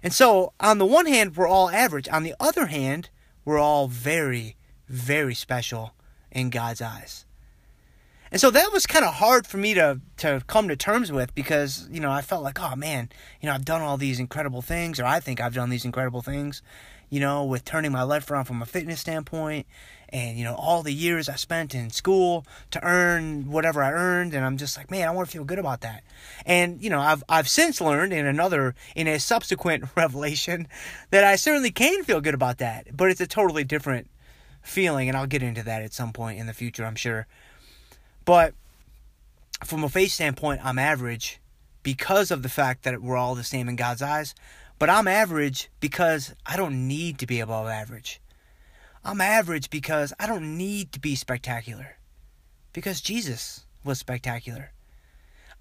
And 0.03 0.13
so, 0.13 0.53
on 0.59 0.77
the 0.77 0.85
one 0.85 1.07
hand, 1.07 1.35
we're 1.35 1.47
all 1.47 1.71
average. 1.71 2.07
On 2.07 2.21
the 2.21 2.35
other 2.39 2.67
hand, 2.67 3.09
we're 3.45 3.57
all 3.57 3.87
very, 3.87 4.57
very 4.87 5.33
special 5.33 5.95
in 6.31 6.51
God's 6.51 6.83
eyes. 6.83 7.25
And 8.31 8.39
so 8.39 8.51
that 8.51 8.71
was 8.71 8.85
kind 8.85 9.05
of 9.05 9.15
hard 9.15 9.47
for 9.47 9.57
me 9.57 9.73
to 9.73 10.01
to 10.17 10.43
come 10.45 10.67
to 10.67 10.75
terms 10.75 11.11
with 11.11 11.33
because, 11.33 11.89
you 11.91 11.99
know, 11.99 12.11
I 12.11 12.21
felt 12.21 12.43
like, 12.43 12.61
oh 12.61 12.75
man, 12.75 13.09
you 13.41 13.47
know, 13.47 13.55
I've 13.55 13.65
done 13.65 13.81
all 13.81 13.97
these 13.97 14.19
incredible 14.19 14.61
things, 14.61 14.99
or 14.99 15.05
I 15.05 15.19
think 15.19 15.41
I've 15.41 15.55
done 15.55 15.71
these 15.71 15.85
incredible 15.85 16.21
things, 16.21 16.61
you 17.09 17.19
know, 17.19 17.43
with 17.43 17.65
turning 17.65 17.91
my 17.91 18.03
life 18.03 18.29
around 18.29 18.45
from 18.45 18.61
a 18.61 18.65
fitness 18.67 18.99
standpoint 18.99 19.65
and, 20.15 20.37
you 20.37 20.45
know, 20.45 20.55
all 20.55 20.81
the 20.81 20.93
years 20.93 21.27
I 21.27 21.35
spent 21.35 21.75
in 21.75 21.89
school 21.89 22.45
to 22.71 22.81
earn 22.85 23.51
whatever 23.51 23.83
I 23.83 23.91
earned. 23.91 24.33
And 24.33 24.45
I'm 24.45 24.55
just 24.55 24.77
like, 24.77 24.89
man, 24.89 25.09
I 25.09 25.11
want 25.11 25.27
to 25.27 25.31
feel 25.33 25.43
good 25.43 25.59
about 25.59 25.81
that. 25.81 26.05
And, 26.45 26.81
you 26.81 26.89
know, 26.89 27.01
I've, 27.01 27.21
I've 27.27 27.49
since 27.49 27.81
learned 27.81 28.13
in 28.13 28.25
another, 28.25 28.75
in 28.95 29.09
a 29.09 29.19
subsequent 29.19 29.83
revelation 29.97 30.69
that 31.11 31.25
I 31.25 31.35
certainly 31.35 31.69
can 31.69 32.05
feel 32.05 32.21
good 32.21 32.33
about 32.33 32.59
that, 32.59 32.95
but 32.95 33.09
it's 33.09 33.19
a 33.19 33.27
totally 33.27 33.65
different 33.65 34.09
feeling. 34.61 35.09
And 35.09 35.17
I'll 35.17 35.27
get 35.27 35.43
into 35.43 35.63
that 35.63 35.81
at 35.83 35.91
some 35.91 36.13
point 36.13 36.39
in 36.39 36.47
the 36.47 36.53
future, 36.53 36.85
I'm 36.85 36.95
sure. 36.95 37.27
But 38.23 38.53
from 39.65 39.83
a 39.83 39.89
faith 39.89 40.13
standpoint, 40.13 40.61
I'm 40.63 40.79
average 40.79 41.41
because 41.83 42.31
of 42.31 42.41
the 42.41 42.47
fact 42.47 42.83
that 42.83 43.01
we're 43.01 43.17
all 43.17 43.35
the 43.35 43.43
same 43.43 43.67
in 43.67 43.75
God's 43.75 44.01
eyes. 44.01 44.33
But 44.79 44.89
I'm 44.89 45.09
average 45.09 45.69
because 45.81 46.33
I 46.45 46.55
don't 46.55 46.87
need 46.87 47.19
to 47.19 47.27
be 47.27 47.41
above 47.41 47.67
average. 47.67 48.21
I'm 49.05 49.21
average 49.21 49.69
because 49.69 50.13
I 50.19 50.25
don't 50.25 50.57
need 50.57 50.91
to 50.93 50.99
be 50.99 51.15
spectacular. 51.15 51.97
Because 52.73 53.01
Jesus 53.01 53.65
was 53.83 53.99
spectacular. 53.99 54.71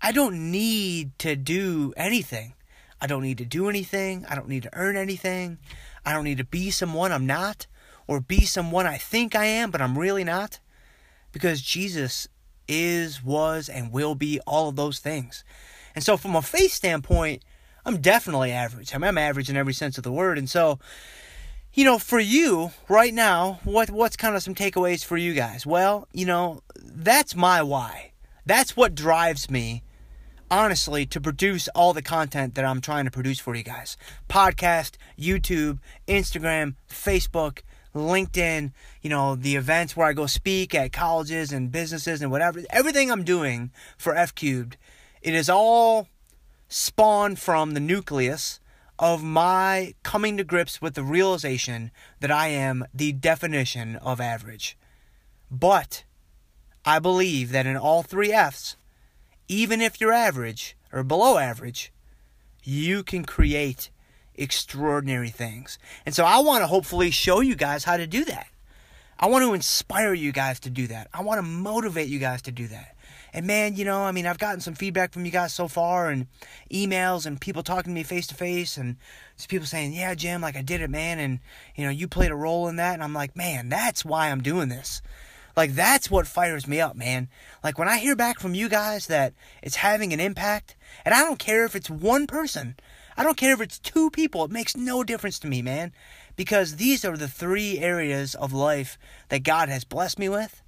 I 0.01 0.13
don't 0.13 0.51
need 0.51 1.19
to 1.21 1.37
do 1.37 1.93
anything. 1.95 2.55
I 3.03 3.07
don't 3.07 3.23
need 3.23 3.39
to 3.39 3.45
do 3.45 3.69
anything. 3.69 4.25
I 4.29 4.35
don't 4.35 4.49
need 4.49 4.63
to 4.63 4.71
earn 4.73 4.97
anything. 4.97 5.59
I 6.07 6.15
don't 6.15 6.25
need 6.25 6.39
to 6.39 6.45
be 6.45 6.71
someone 6.71 7.13
I'm 7.13 7.27
not 7.27 7.67
or 8.07 8.19
be 8.19 8.47
someone 8.47 8.87
I 8.87 8.97
think 8.97 9.35
I 9.35 9.45
am, 9.45 9.71
but 9.71 9.83
I'm 9.83 9.99
really 9.99 10.25
not. 10.25 10.59
Because 11.31 11.61
Jesus 11.61 12.29
is, 12.67 13.23
was, 13.23 13.69
and 13.69 13.93
will 13.93 14.15
be 14.15 14.41
all 14.47 14.71
of 14.71 14.77
those 14.77 15.01
things. 15.01 15.45
And 15.95 16.03
so, 16.03 16.17
from 16.17 16.35
a 16.35 16.43
faith 16.43 16.73
standpoint, 16.73 17.43
I'm 17.85 18.01
definitely 18.01 18.53
average. 18.53 18.95
I 18.95 18.99
mean, 18.99 19.09
I'm 19.09 19.19
average 19.19 19.51
in 19.51 19.57
every 19.57 19.75
sense 19.75 19.99
of 19.99 20.05
the 20.05 20.13
word. 20.13 20.39
And 20.39 20.49
so, 20.49 20.79
you 21.75 21.85
know, 21.85 21.99
for 21.99 22.21
you 22.21 22.71
right 22.88 23.12
now, 23.12 23.59
what 23.64 23.90
what's 23.90 24.16
kind 24.16 24.37
of 24.37 24.43
some 24.43 24.54
takeaways 24.54 25.04
for 25.04 25.16
you 25.16 25.35
guys? 25.35 25.66
Well, 25.66 26.07
you 26.12 26.25
know, 26.25 26.62
that's 26.76 27.35
my 27.35 27.62
why. 27.62 28.12
That's 28.47 28.76
what 28.76 28.95
drives 28.95 29.50
me 29.50 29.83
honestly 30.50 31.04
to 31.07 31.21
produce 31.21 31.66
all 31.69 31.93
the 31.93 32.02
content 32.02 32.54
that 32.54 32.64
I'm 32.64 32.81
trying 32.81 33.07
to 33.07 33.11
produce 33.11 33.40
for 33.40 33.57
you 33.57 33.64
guys. 33.64 33.97
Podcast, 34.28 34.93
YouTube, 35.19 35.81
Instagram, 36.07 36.76
Facebook, 36.88 37.62
LinkedIn, 37.93 38.73
you 39.02 39.11
know, 39.11 39.35
the 39.35 39.57
events 39.57 39.97
where 39.97 40.07
I 40.07 40.12
go 40.12 40.26
speak 40.26 40.75
at 40.75 40.93
colleges 40.93 41.52
and 41.52 41.73
businesses 41.73 42.23
and 42.23 42.31
whatever. 42.31 42.62
Everything 42.71 43.11
I'm 43.11 43.25
doing 43.25 43.73
for 43.99 44.14
F 44.14 44.35
Cubed, 44.35 44.76
it 45.23 45.35
is 45.35 45.49
all 45.49 46.09
spawned 46.69 47.38
from 47.38 47.73
the 47.73 47.81
nucleus 47.81 48.61
of 48.99 49.23
my 49.23 49.95
coming 50.03 50.37
to 50.37 50.45
grips 50.45 50.81
with 50.81 50.95
the 50.95 51.03
realization 51.03 51.91
that 52.21 52.31
I 52.31 52.49
am 52.49 52.85
the 52.95 53.13
definition 53.13 53.97
of 53.97 54.21
average. 54.21 54.77
But 55.51 56.05
I 56.85 56.99
believe 56.99 57.51
that 57.53 57.67
in 57.67 57.77
all 57.77 58.03
three 58.03 58.33
F's, 58.33 58.77
even 59.49 59.81
if 59.81 60.01
you're 60.01 60.13
average 60.13 60.77
or 60.93 61.03
below 61.03 61.39
average, 61.39 61.93
you 62.63 63.03
can 63.03 63.25
create 63.25 63.91
extraordinary 64.35 65.29
things. 65.29 65.79
And 66.07 66.15
so 66.15 66.25
I 66.25 66.39
want 66.39 66.63
to 66.63 66.67
hopefully 66.67 67.11
show 67.11 67.41
you 67.41 67.55
guys 67.55 67.85
how 67.85 67.97
to 67.97 68.07
do 68.07 68.25
that. 68.25 68.47
I 69.19 69.29
want 69.29 69.45
to 69.45 69.55
inspire 69.55 70.13
you 70.13 70.33
guys 70.33 70.61
to 70.61 70.71
do 70.71 70.87
that. 70.89 71.09
I 71.13 71.23
want 71.23 71.39
to 71.39 71.43
motivate 71.43 72.09
you 72.09 72.19
guys 72.19 72.43
to 72.43 72.53
do 72.53 72.67
that. 72.69 72.94
And 73.35 73.49
man, 73.49 73.75
you 73.75 73.85
know, 73.85 74.05
I 74.05 74.12
mean, 74.12 74.26
I've 74.26 74.38
gotten 74.38 74.61
some 74.61 74.75
feedback 74.75 75.12
from 75.12 75.25
you 75.25 75.33
guys 75.33 75.53
so 75.53 75.67
far 75.67 76.09
and 76.09 76.29
emails 76.73 77.26
and 77.26 77.41
people 77.41 77.64
talking 77.64 77.93
to 77.93 77.95
me 77.95 78.05
face 78.05 78.29
to 78.29 78.35
face 78.35 78.76
and 78.76 78.97
people 79.49 79.67
saying, 79.67 79.93
"Yeah, 79.93 80.14
Jim, 80.14 80.41
like 80.41 80.57
I 80.57 80.62
did 80.62 80.81
it, 80.81 80.88
man." 80.88 81.19
And 81.19 81.41
you 81.75 81.85
know, 81.85 81.91
you 81.91 82.06
played 82.06 82.30
a 82.30 82.37
role 82.37 82.69
in 82.69 82.76
that. 82.76 82.95
And 82.95 83.02
I'm 83.02 83.13
like, 83.13 83.37
"Man, 83.37 83.69
that's 83.69 84.04
why 84.04 84.30
I'm 84.30 84.41
doing 84.41 84.69
this." 84.69 85.02
Like 85.56 85.75
that's 85.75 86.11
what 86.11 86.28
fires 86.28 86.69
me 86.69 86.80
up, 86.80 86.95
man. 86.95 87.28
Like 87.63 87.76
when 87.76 87.89
I 87.89 87.99
hear 87.99 88.15
back 88.15 88.39
from 88.39 88.54
you 88.54 88.69
guys 88.69 89.08
that 89.08 89.35
it's 89.63 89.76
having 89.76 90.13
an 90.13 90.21
impact, 90.21 90.76
and 91.04 91.13
I 91.13 91.21
don't 91.23 91.39
care 91.39 91.65
if 91.65 91.75
it's 91.75 91.91
one 91.91 92.28
person. 92.28 92.76
I 93.17 93.25
don't 93.25 93.37
care 93.37 93.54
if 93.54 93.61
it's 93.61 93.78
two 93.80 94.11
people. 94.11 94.45
It 94.45 94.50
makes 94.52 94.76
no 94.76 95.02
difference 95.04 95.41
to 95.41 95.49
me, 95.49 95.61
man. 95.61 95.93
Because 96.37 96.76
these 96.76 97.04
are 97.04 97.17
the 97.17 97.28
three 97.28 97.78
areas 97.78 98.35
of 98.35 98.52
life 98.52 98.99
that 99.28 99.45
God 99.45 99.69
has 99.69 99.85
blessed 99.85 100.19
me 100.19 100.28
with. 100.28 100.63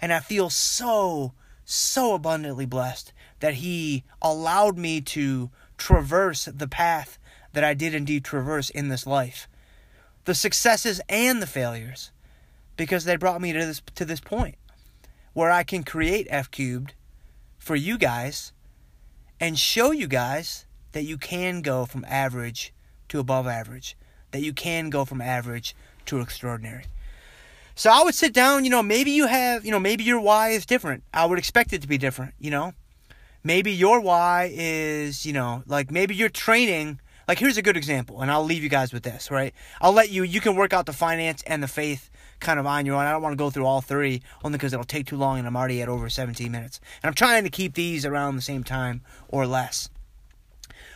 And 0.00 0.12
I 0.12 0.20
feel 0.20 0.50
so, 0.50 1.32
so 1.70 2.14
abundantly 2.14 2.64
blessed 2.64 3.12
that 3.40 3.54
He 3.54 4.04
allowed 4.22 4.78
me 4.78 5.00
to 5.02 5.50
traverse 5.76 6.46
the 6.46 6.66
path 6.66 7.18
that 7.52 7.62
I 7.62 7.74
did 7.74 7.94
indeed 7.94 8.24
traverse 8.24 8.70
in 8.70 8.88
this 8.88 9.06
life. 9.06 9.48
The 10.24 10.34
successes 10.34 11.00
and 11.08 11.42
the 11.42 11.46
failures. 11.46 12.10
Because 12.76 13.04
they 13.04 13.16
brought 13.16 13.40
me 13.40 13.52
to 13.52 13.58
this 13.58 13.82
to 13.96 14.04
this 14.04 14.20
point 14.20 14.54
where 15.32 15.50
I 15.50 15.62
can 15.62 15.82
create 15.82 16.26
F 16.30 16.50
cubed 16.50 16.94
for 17.58 17.76
you 17.76 17.98
guys 17.98 18.52
and 19.40 19.58
show 19.58 19.90
you 19.90 20.06
guys 20.06 20.64
that 20.92 21.02
you 21.02 21.18
can 21.18 21.60
go 21.60 21.84
from 21.84 22.04
average 22.08 22.72
to 23.08 23.18
above 23.18 23.46
average, 23.46 23.96
that 24.30 24.42
you 24.42 24.52
can 24.52 24.90
go 24.90 25.04
from 25.04 25.20
average 25.20 25.74
to 26.06 26.20
extraordinary. 26.20 26.84
So 27.78 27.90
I 27.90 28.02
would 28.02 28.16
sit 28.16 28.32
down, 28.32 28.64
you 28.64 28.70
know, 28.70 28.82
maybe 28.82 29.12
you 29.12 29.28
have, 29.28 29.64
you 29.64 29.70
know, 29.70 29.78
maybe 29.78 30.02
your 30.02 30.18
why 30.18 30.48
is 30.48 30.66
different. 30.66 31.04
I 31.14 31.26
would 31.26 31.38
expect 31.38 31.72
it 31.72 31.80
to 31.82 31.86
be 31.86 31.96
different, 31.96 32.34
you 32.40 32.50
know. 32.50 32.72
Maybe 33.44 33.70
your 33.70 34.00
why 34.00 34.50
is, 34.52 35.24
you 35.24 35.32
know, 35.32 35.62
like 35.64 35.88
maybe 35.88 36.16
you're 36.16 36.28
training. 36.28 37.00
Like 37.28 37.38
here's 37.38 37.56
a 37.56 37.62
good 37.62 37.76
example, 37.76 38.20
and 38.20 38.32
I'll 38.32 38.42
leave 38.42 38.64
you 38.64 38.68
guys 38.68 38.92
with 38.92 39.04
this, 39.04 39.30
right? 39.30 39.54
I'll 39.80 39.92
let 39.92 40.10
you 40.10 40.24
you 40.24 40.40
can 40.40 40.56
work 40.56 40.72
out 40.72 40.86
the 40.86 40.92
finance 40.92 41.44
and 41.46 41.62
the 41.62 41.68
faith 41.68 42.10
kind 42.40 42.58
of 42.58 42.66
on 42.66 42.84
your 42.84 42.96
own. 42.96 43.06
I 43.06 43.12
don't 43.12 43.22
want 43.22 43.34
to 43.34 43.36
go 43.36 43.48
through 43.48 43.66
all 43.66 43.80
three 43.80 44.22
only 44.42 44.58
because 44.58 44.72
it'll 44.72 44.84
take 44.84 45.06
too 45.06 45.16
long 45.16 45.38
and 45.38 45.46
I'm 45.46 45.56
already 45.56 45.80
at 45.80 45.88
over 45.88 46.10
17 46.10 46.50
minutes. 46.50 46.80
And 47.00 47.08
I'm 47.08 47.14
trying 47.14 47.44
to 47.44 47.50
keep 47.50 47.74
these 47.74 48.04
around 48.04 48.34
the 48.34 48.42
same 48.42 48.64
time 48.64 49.02
or 49.28 49.46
less. 49.46 49.88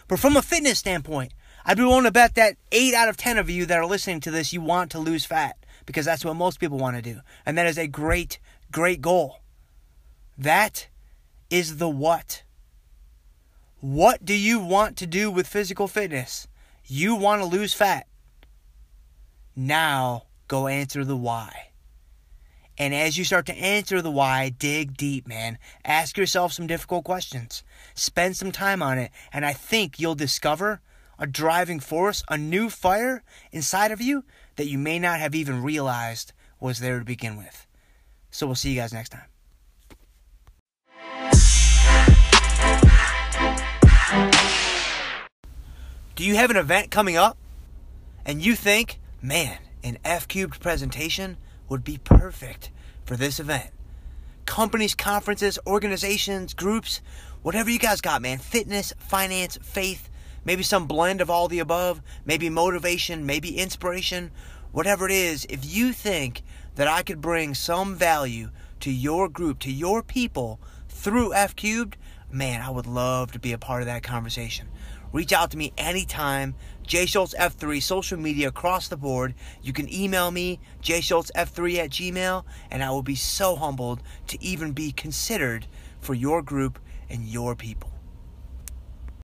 But 0.09 0.19
from 0.19 0.37
a 0.37 0.43
fitness 0.43 0.81
standpoint, 0.81 1.33
I'd 1.65 1.77
be 1.77 1.85
willing 1.85 2.03
to 2.05 2.11
bet 2.11 2.35
that 2.35 2.57
8 2.73 2.93
out 2.93 3.09
of 3.09 3.17
10 3.17 3.39
of 3.39 3.49
you 3.49 3.67
that 3.67 3.79
are 3.79 3.87
listening 3.87 4.19
to 4.23 4.33
this, 4.33 4.53
you 4.53 4.61
want 4.61 4.91
to 4.91 4.99
lose 4.99 5.25
fat 5.25 5.57
because 5.87 6.05
that's 6.05 6.25
what 6.25 6.37
most 6.37 6.61
people 6.61 6.79
want 6.79 6.97
to 6.97 7.03
do. 7.03 7.21
And 7.45 7.57
that 7.59 7.67
is 7.67 7.79
a 7.79 7.87
great, 7.87 8.39
great 8.71 9.01
goal. 9.01 9.39
That 10.39 10.89
is 11.51 11.77
the 11.77 11.89
what. 11.89 12.43
What 13.81 14.25
do 14.25 14.35
you 14.35 14.61
want 14.61 14.97
to 14.99 15.07
do 15.07 15.31
with 15.31 15.47
physical 15.47 15.89
fitness? 15.89 16.49
You 16.85 17.15
want 17.15 17.43
to 17.43 17.47
lose 17.47 17.75
fat. 17.75 18.07
Now 19.55 20.25
go 20.49 20.69
answer 20.69 21.05
the 21.05 21.17
why. 21.17 21.73
And 22.79 22.95
as 22.95 23.19
you 23.19 23.25
start 23.25 23.47
to 23.47 23.55
answer 23.55 24.01
the 24.01 24.11
why, 24.11 24.49
dig 24.49 24.97
deep, 24.97 25.29
man. 25.29 25.59
Ask 25.85 26.17
yourself 26.17 26.53
some 26.53 26.67
difficult 26.67 27.05
questions. 27.05 27.63
Spend 27.95 28.37
some 28.37 28.51
time 28.51 28.83
on 28.83 28.99
it, 28.99 29.11
and 29.33 29.45
I 29.45 29.53
think 29.53 30.01
you'll 30.01 30.15
discover 30.15 30.81
a 31.19 31.27
driving 31.27 31.81
force, 31.81 32.25
a 32.29 32.39
new 32.39 32.71
fire 32.71 33.23
inside 33.53 33.93
of 33.93 34.01
you 34.01 34.25
that 34.57 34.67
you 34.67 34.79
may 34.79 34.99
not 34.99 35.21
have 35.21 35.35
even 35.35 35.63
realized 35.63 36.33
was 36.61 36.79
there 36.79 36.99
to 36.99 37.05
begin 37.05 37.37
with. 37.37 37.67
So 38.31 38.47
we'll 38.47 38.55
see 38.55 38.71
you 38.71 38.77
guys 38.77 38.93
next 38.93 39.11
time. 39.11 39.23
Do 46.15 46.25
you 46.25 46.37
have 46.37 46.51
an 46.51 46.57
event 46.57 46.91
coming 46.91 47.17
up 47.17 47.37
and 48.25 48.41
you 48.41 48.55
think, 48.55 49.01
man, 49.21 49.59
an 49.83 49.99
F 50.05 50.29
cubed 50.29 50.61
presentation 50.61 51.37
would 51.69 51.85
be 51.85 51.99
perfect 51.99 52.71
for 53.05 53.17
this 53.17 53.41
event. 53.41 53.71
Companies, 54.47 54.95
conferences, 54.95 55.59
organizations, 55.67 56.55
groups, 56.55 57.01
whatever 57.43 57.71
you 57.71 57.79
guys 57.79 58.01
got, 58.01 58.23
man. 58.23 58.39
Fitness, 58.39 58.93
finance, 58.99 59.59
faith, 59.63 60.09
maybe 60.45 60.63
some 60.63 60.87
blend 60.87 61.21
of 61.21 61.31
all 61.31 61.49
the 61.49 61.59
above, 61.59 62.03
maybe 62.25 62.49
motivation, 62.49 63.27
maybe 63.27 63.59
inspiration, 63.59 64.31
whatever 64.73 65.07
it 65.07 65.13
is. 65.13 65.47
If 65.49 65.65
you 65.65 65.93
think 65.93 66.43
that 66.75 66.89
I 66.89 67.03
could 67.03 67.21
bring 67.21 67.55
some 67.55 67.95
value 67.95 68.51
to 68.81 68.91
your 68.91 69.29
group, 69.29 69.59
to 69.61 69.73
your 69.73 70.03
people 70.03 70.61
through 70.89 71.35
F 71.35 71.55
Cubed, 71.55 71.97
man, 72.31 72.63
I 72.63 72.71
would 72.71 72.87
love 72.87 73.33
to 73.33 73.39
be 73.39 73.53
a 73.53 73.59
part 73.59 73.83
of 73.83 73.87
that 73.87 74.03
conversation. 74.03 74.69
Reach 75.13 75.33
out 75.33 75.51
to 75.51 75.59
me 75.59 75.73
anytime. 75.77 76.55
Jay 76.87 77.05
Schultz 77.05 77.35
F3, 77.35 77.83
social 77.83 78.19
media 78.19 78.49
across 78.49 78.89
the 78.89 78.97
board. 78.97 79.35
You 79.63 79.73
can 79.73 79.93
email 79.93 80.31
me, 80.31 80.59
jschultzf3 80.83 81.77
at 81.77 81.91
gmail, 81.91 82.45
and 82.71 82.83
I 82.83 82.91
will 82.91 83.03
be 83.03 83.15
so 83.15 83.55
humbled 83.55 84.03
to 84.29 84.43
even 84.43 84.73
be 84.73 84.91
considered 84.91 85.67
for 86.01 86.15
your 86.15 86.43
group 86.43 86.79
and 87.11 87.25
your 87.25 87.55
people. 87.55 87.92